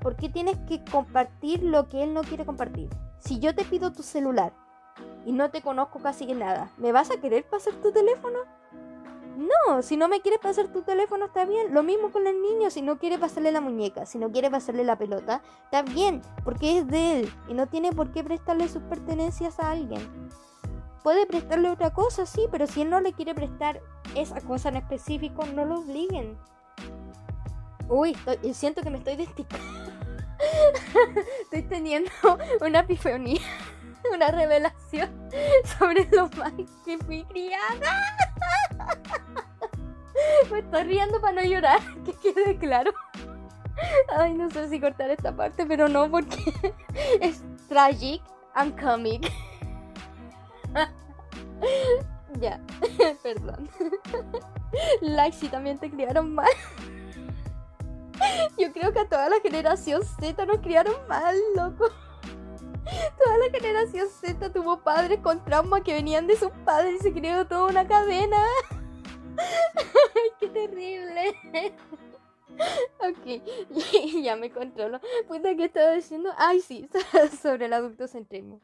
¿por 0.00 0.16
qué 0.16 0.28
tienes 0.28 0.56
que 0.66 0.82
compartir 0.84 1.62
lo 1.62 1.88
que 1.88 2.02
él 2.02 2.14
no 2.14 2.22
quiere 2.22 2.46
compartir? 2.46 2.88
Si 3.18 3.38
yo 3.38 3.54
te 3.54 3.64
pido 3.64 3.92
tu 3.92 4.02
celular 4.02 4.52
y 5.24 5.32
no 5.32 5.50
te 5.50 5.62
conozco 5.62 5.98
casi 6.00 6.26
nada, 6.26 6.70
¿me 6.76 6.92
vas 6.92 7.10
a 7.10 7.20
querer 7.20 7.44
pasar 7.44 7.74
tu 7.74 7.92
teléfono? 7.92 8.38
No, 9.36 9.80
si 9.80 9.96
no 9.96 10.08
me 10.08 10.20
quieres 10.20 10.40
pasar 10.40 10.68
tu 10.68 10.82
teléfono 10.82 11.26
está 11.26 11.46
bien. 11.46 11.72
Lo 11.72 11.82
mismo 11.82 12.10
con 12.10 12.26
el 12.26 12.42
niño, 12.42 12.68
si 12.68 12.82
no 12.82 12.98
quiere 12.98 13.18
pasarle 13.18 13.52
la 13.52 13.62
muñeca, 13.62 14.04
si 14.04 14.18
no 14.18 14.30
quiere 14.30 14.50
pasarle 14.50 14.84
la 14.84 14.98
pelota, 14.98 15.40
está 15.64 15.80
bien, 15.80 16.20
porque 16.44 16.78
es 16.78 16.86
de 16.86 17.20
él 17.20 17.32
y 17.48 17.54
no 17.54 17.66
tiene 17.66 17.90
por 17.92 18.12
qué 18.12 18.22
prestarle 18.22 18.68
sus 18.68 18.82
pertenencias 18.82 19.58
a 19.58 19.70
alguien. 19.70 20.02
Puede 21.02 21.24
prestarle 21.24 21.70
otra 21.70 21.90
cosa, 21.94 22.26
sí, 22.26 22.48
pero 22.50 22.66
si 22.66 22.82
él 22.82 22.90
no 22.90 23.00
le 23.00 23.14
quiere 23.14 23.34
prestar 23.34 23.80
esa 24.14 24.42
cosa 24.42 24.68
en 24.68 24.76
específico, 24.76 25.46
no 25.46 25.64
lo 25.64 25.78
obliguen. 25.80 26.36
Uy, 27.88 28.14
siento 28.52 28.82
que 28.82 28.90
me 28.90 28.98
estoy 28.98 29.16
desticando. 29.16 29.64
estoy 31.42 31.62
teniendo 31.62 32.10
una 32.60 32.80
epifanía. 32.80 33.40
una 34.14 34.30
revelación 34.30 35.10
sobre 35.78 36.08
lo 36.10 36.28
mal 36.30 36.66
que 36.84 36.98
fui 36.98 37.24
criada. 37.24 38.02
Me 40.50 40.58
estoy 40.58 40.82
riendo 40.84 41.20
para 41.20 41.40
no 41.40 41.48
llorar, 41.48 41.80
que 42.04 42.12
quede 42.14 42.58
claro. 42.58 42.92
Ay, 44.14 44.34
no 44.34 44.50
sé 44.50 44.68
si 44.68 44.80
cortar 44.80 45.10
esta 45.10 45.34
parte, 45.34 45.64
pero 45.64 45.88
no, 45.88 46.10
porque 46.10 46.52
es 47.20 47.42
tragic 47.68 48.22
and 48.54 48.78
comic. 48.78 49.32
ya, 52.40 52.60
perdón. 53.22 53.70
Like 55.00 55.36
si 55.36 55.48
también 55.48 55.78
te 55.78 55.90
criaron 55.90 56.34
mal. 56.34 56.50
Yo 58.58 58.70
creo 58.72 58.92
que 58.92 59.00
a 59.00 59.08
toda 59.08 59.30
la 59.30 59.40
generación 59.40 60.02
Z 60.04 60.44
nos 60.44 60.58
criaron 60.58 60.94
mal, 61.08 61.36
loco. 61.56 61.86
Toda 63.22 63.38
la 63.38 63.50
generación 63.50 64.08
Z 64.08 64.52
tuvo 64.52 64.82
padres 64.82 65.20
con 65.20 65.44
trauma 65.44 65.82
que 65.82 65.94
venían 65.94 66.26
de 66.26 66.36
sus 66.36 66.50
padres 66.64 67.00
y 67.00 67.02
se 67.02 67.12
creó 67.12 67.46
toda 67.46 67.66
una 67.66 67.86
cadena. 67.86 68.38
¡Qué 70.40 70.48
terrible! 70.48 71.34
ok, 72.98 73.42
ya 74.22 74.36
me 74.36 74.50
controlo. 74.50 75.00
Puta, 75.28 75.54
que 75.56 75.64
estaba 75.64 75.92
diciendo? 75.92 76.30
Ay, 76.36 76.60
sí, 76.60 76.88
sobre 77.42 77.66
el 77.66 77.72
adultocentrismo. 77.72 78.60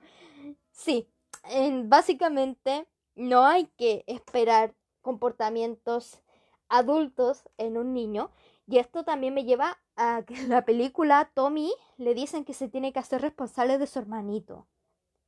Sí, 0.73 1.09
en- 1.45 1.89
básicamente 1.89 2.87
no 3.15 3.45
hay 3.47 3.67
que 3.79 4.05
esperar 4.07 4.75
comportamientos 5.01 6.21
adultos 6.69 7.45
en 7.59 7.77
un 7.79 7.93
niño. 7.95 8.31
Y 8.67 8.79
esto 8.79 9.05
también 9.05 9.33
me 9.33 9.45
lleva 9.45 9.79
a 9.97 10.23
que 10.27 10.35
en 10.35 10.49
la 10.49 10.65
película 10.65 11.31
Tommy 11.35 11.73
le 11.99 12.15
dicen 12.15 12.45
que 12.45 12.53
se 12.53 12.69
tiene 12.69 12.93
que 12.93 12.99
hacer 12.99 13.21
responsable 13.21 13.79
de 13.79 13.87
su 13.87 13.99
hermanito, 14.01 14.67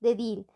de 0.00 0.14
Dil. 0.14 0.46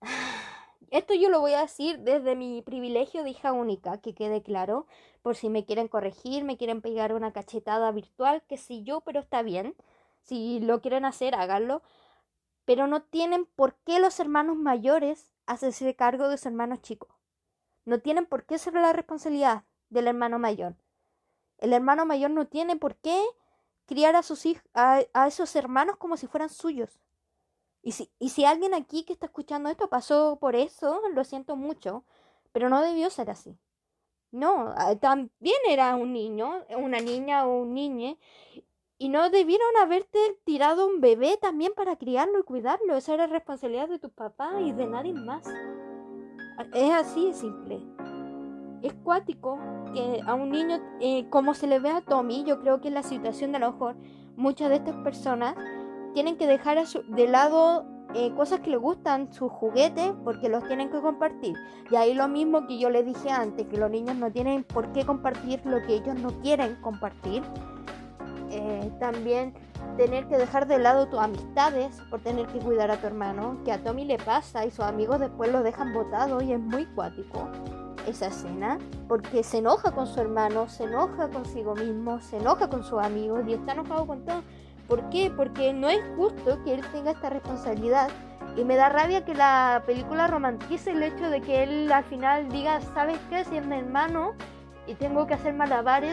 Esto 0.90 1.14
yo 1.14 1.28
lo 1.30 1.38
voy 1.38 1.52
a 1.52 1.60
decir 1.60 2.00
desde 2.00 2.34
mi 2.34 2.62
privilegio 2.62 3.22
de 3.22 3.30
hija 3.30 3.52
única, 3.52 3.98
que 3.98 4.12
quede 4.12 4.42
claro, 4.42 4.88
por 5.22 5.36
si 5.36 5.48
me 5.48 5.64
quieren 5.64 5.86
corregir, 5.86 6.42
me 6.42 6.56
quieren 6.56 6.80
pegar 6.80 7.12
una 7.12 7.32
cachetada 7.32 7.92
virtual, 7.92 8.42
que 8.48 8.56
si 8.56 8.82
yo, 8.82 9.00
pero 9.02 9.20
está 9.20 9.42
bien. 9.42 9.76
Si 10.22 10.58
lo 10.58 10.80
quieren 10.80 11.04
hacer, 11.04 11.36
háganlo. 11.36 11.82
Pero 12.64 12.88
no 12.88 13.02
tienen 13.02 13.46
por 13.46 13.74
qué 13.84 14.00
los 14.00 14.18
hermanos 14.18 14.56
mayores 14.56 15.32
hacerse 15.46 15.94
cargo 15.94 16.28
de 16.28 16.38
sus 16.38 16.46
hermanos 16.46 16.82
chicos. 16.82 17.10
No 17.84 18.00
tienen 18.00 18.26
por 18.26 18.44
qué 18.44 18.58
ser 18.58 18.74
la 18.74 18.92
responsabilidad 18.92 19.64
del 19.90 20.08
hermano 20.08 20.38
mayor. 20.38 20.74
El 21.60 21.72
hermano 21.72 22.06
mayor 22.06 22.30
no 22.30 22.46
tiene 22.46 22.76
por 22.76 22.96
qué 22.96 23.22
criar 23.86 24.16
a 24.16 24.22
sus 24.22 24.44
a, 24.74 25.02
a 25.12 25.26
esos 25.28 25.54
hermanos 25.56 25.96
como 25.96 26.16
si 26.16 26.26
fueran 26.26 26.48
suyos. 26.48 27.00
Y 27.82 27.92
si, 27.92 28.10
y 28.18 28.30
si 28.30 28.44
alguien 28.44 28.74
aquí 28.74 29.04
que 29.04 29.12
está 29.12 29.26
escuchando 29.26 29.70
esto 29.70 29.88
pasó 29.88 30.36
por 30.40 30.54
eso, 30.54 31.00
lo 31.14 31.24
siento 31.24 31.56
mucho, 31.56 32.04
pero 32.52 32.68
no 32.68 32.82
debió 32.82 33.08
ser 33.10 33.30
así. 33.30 33.56
No, 34.32 34.72
ah, 34.76 34.94
también 34.96 35.56
era 35.68 35.96
un 35.96 36.12
niño, 36.12 36.64
una 36.76 37.00
niña 37.00 37.46
o 37.46 37.62
un 37.62 37.74
niñe, 37.74 38.18
y 38.98 39.08
no 39.08 39.30
debieron 39.30 39.76
haberte 39.78 40.18
tirado 40.44 40.86
un 40.86 41.00
bebé 41.00 41.38
también 41.40 41.72
para 41.74 41.96
criarlo 41.96 42.38
y 42.38 42.42
cuidarlo. 42.42 42.96
Esa 42.96 43.14
era 43.14 43.26
responsabilidad 43.26 43.88
de 43.88 43.98
tu 43.98 44.10
papá 44.10 44.60
y 44.60 44.72
de 44.72 44.86
nadie 44.86 45.14
más. 45.14 45.46
Es 46.74 46.92
así 46.92 47.26
de 47.28 47.34
simple. 47.34 47.80
Es 48.82 48.94
cuático 49.04 49.58
que 49.92 50.20
a 50.26 50.34
un 50.34 50.50
niño, 50.50 50.78
eh, 51.00 51.28
como 51.28 51.54
se 51.54 51.66
le 51.66 51.78
ve 51.80 51.90
a 51.90 52.00
Tommy, 52.00 52.44
yo 52.44 52.60
creo 52.60 52.80
que 52.80 52.88
en 52.88 52.94
la 52.94 53.02
situación 53.02 53.52
de 53.52 53.58
a 53.58 53.60
lo 53.60 53.72
mejor 53.72 53.96
muchas 54.36 54.70
de 54.70 54.76
estas 54.76 54.94
personas 54.96 55.54
tienen 56.14 56.36
que 56.36 56.46
dejar 56.46 56.78
a 56.78 56.86
su- 56.86 57.02
de 57.08 57.28
lado 57.28 57.84
eh, 58.12 58.32
cosas 58.34 58.58
que 58.58 58.70
les 58.70 58.80
gustan, 58.80 59.32
sus 59.32 59.52
juguetes, 59.52 60.12
porque 60.24 60.48
los 60.48 60.66
tienen 60.66 60.90
que 60.90 61.00
compartir. 61.00 61.54
Y 61.92 61.94
ahí 61.94 62.12
lo 62.12 62.26
mismo 62.26 62.66
que 62.66 62.76
yo 62.76 62.90
les 62.90 63.06
dije 63.06 63.30
antes, 63.30 63.68
que 63.68 63.76
los 63.76 63.88
niños 63.88 64.16
no 64.16 64.32
tienen 64.32 64.64
por 64.64 64.90
qué 64.90 65.06
compartir 65.06 65.60
lo 65.64 65.80
que 65.82 65.94
ellos 65.94 66.16
no 66.20 66.30
quieren 66.40 66.74
compartir. 66.80 67.44
Eh, 68.50 68.90
también 68.98 69.54
tener 69.96 70.26
que 70.26 70.36
dejar 70.38 70.66
de 70.66 70.80
lado 70.80 71.06
tus 71.06 71.20
amistades 71.20 72.02
por 72.10 72.18
tener 72.20 72.48
que 72.48 72.58
cuidar 72.58 72.90
a 72.90 72.96
tu 73.00 73.06
hermano, 73.06 73.58
que 73.64 73.70
a 73.70 73.80
Tommy 73.84 74.04
le 74.04 74.18
pasa 74.18 74.66
y 74.66 74.72
sus 74.72 74.84
amigos 74.84 75.20
después 75.20 75.52
lo 75.52 75.62
dejan 75.62 75.92
botado 75.94 76.42
y 76.42 76.52
es 76.52 76.58
muy 76.58 76.86
cuático 76.86 77.48
esa 78.06 78.26
escena, 78.26 78.78
porque 79.08 79.42
se 79.42 79.58
enoja 79.58 79.92
con 79.92 80.06
su 80.06 80.20
hermano, 80.20 80.68
se 80.68 80.84
enoja 80.84 81.28
consigo 81.28 81.74
mismo, 81.74 82.20
se 82.20 82.38
enoja 82.38 82.68
con 82.68 82.82
sus 82.82 83.00
amigos 83.00 83.44
y 83.46 83.54
está 83.54 83.72
enojado 83.72 84.06
con 84.06 84.24
todo. 84.24 84.42
¿Por 84.88 85.08
qué? 85.10 85.30
Porque 85.30 85.72
no 85.72 85.88
es 85.88 86.00
justo 86.16 86.62
que 86.64 86.74
él 86.74 86.80
tenga 86.92 87.12
esta 87.12 87.30
responsabilidad 87.30 88.10
y 88.56 88.64
me 88.64 88.76
da 88.76 88.88
rabia 88.88 89.24
que 89.24 89.34
la 89.34 89.82
película 89.86 90.26
romantice 90.26 90.90
el 90.90 91.02
hecho 91.02 91.30
de 91.30 91.40
que 91.40 91.62
él 91.62 91.92
al 91.92 92.04
final 92.04 92.48
diga, 92.48 92.80
¿sabes 92.94 93.18
qué? 93.28 93.44
Si 93.44 93.56
es 93.56 93.64
mi 93.64 93.76
hermano 93.76 94.32
y 94.86 94.94
tengo 94.94 95.26
que 95.26 95.34
hacer 95.34 95.54
malabares 95.54 96.08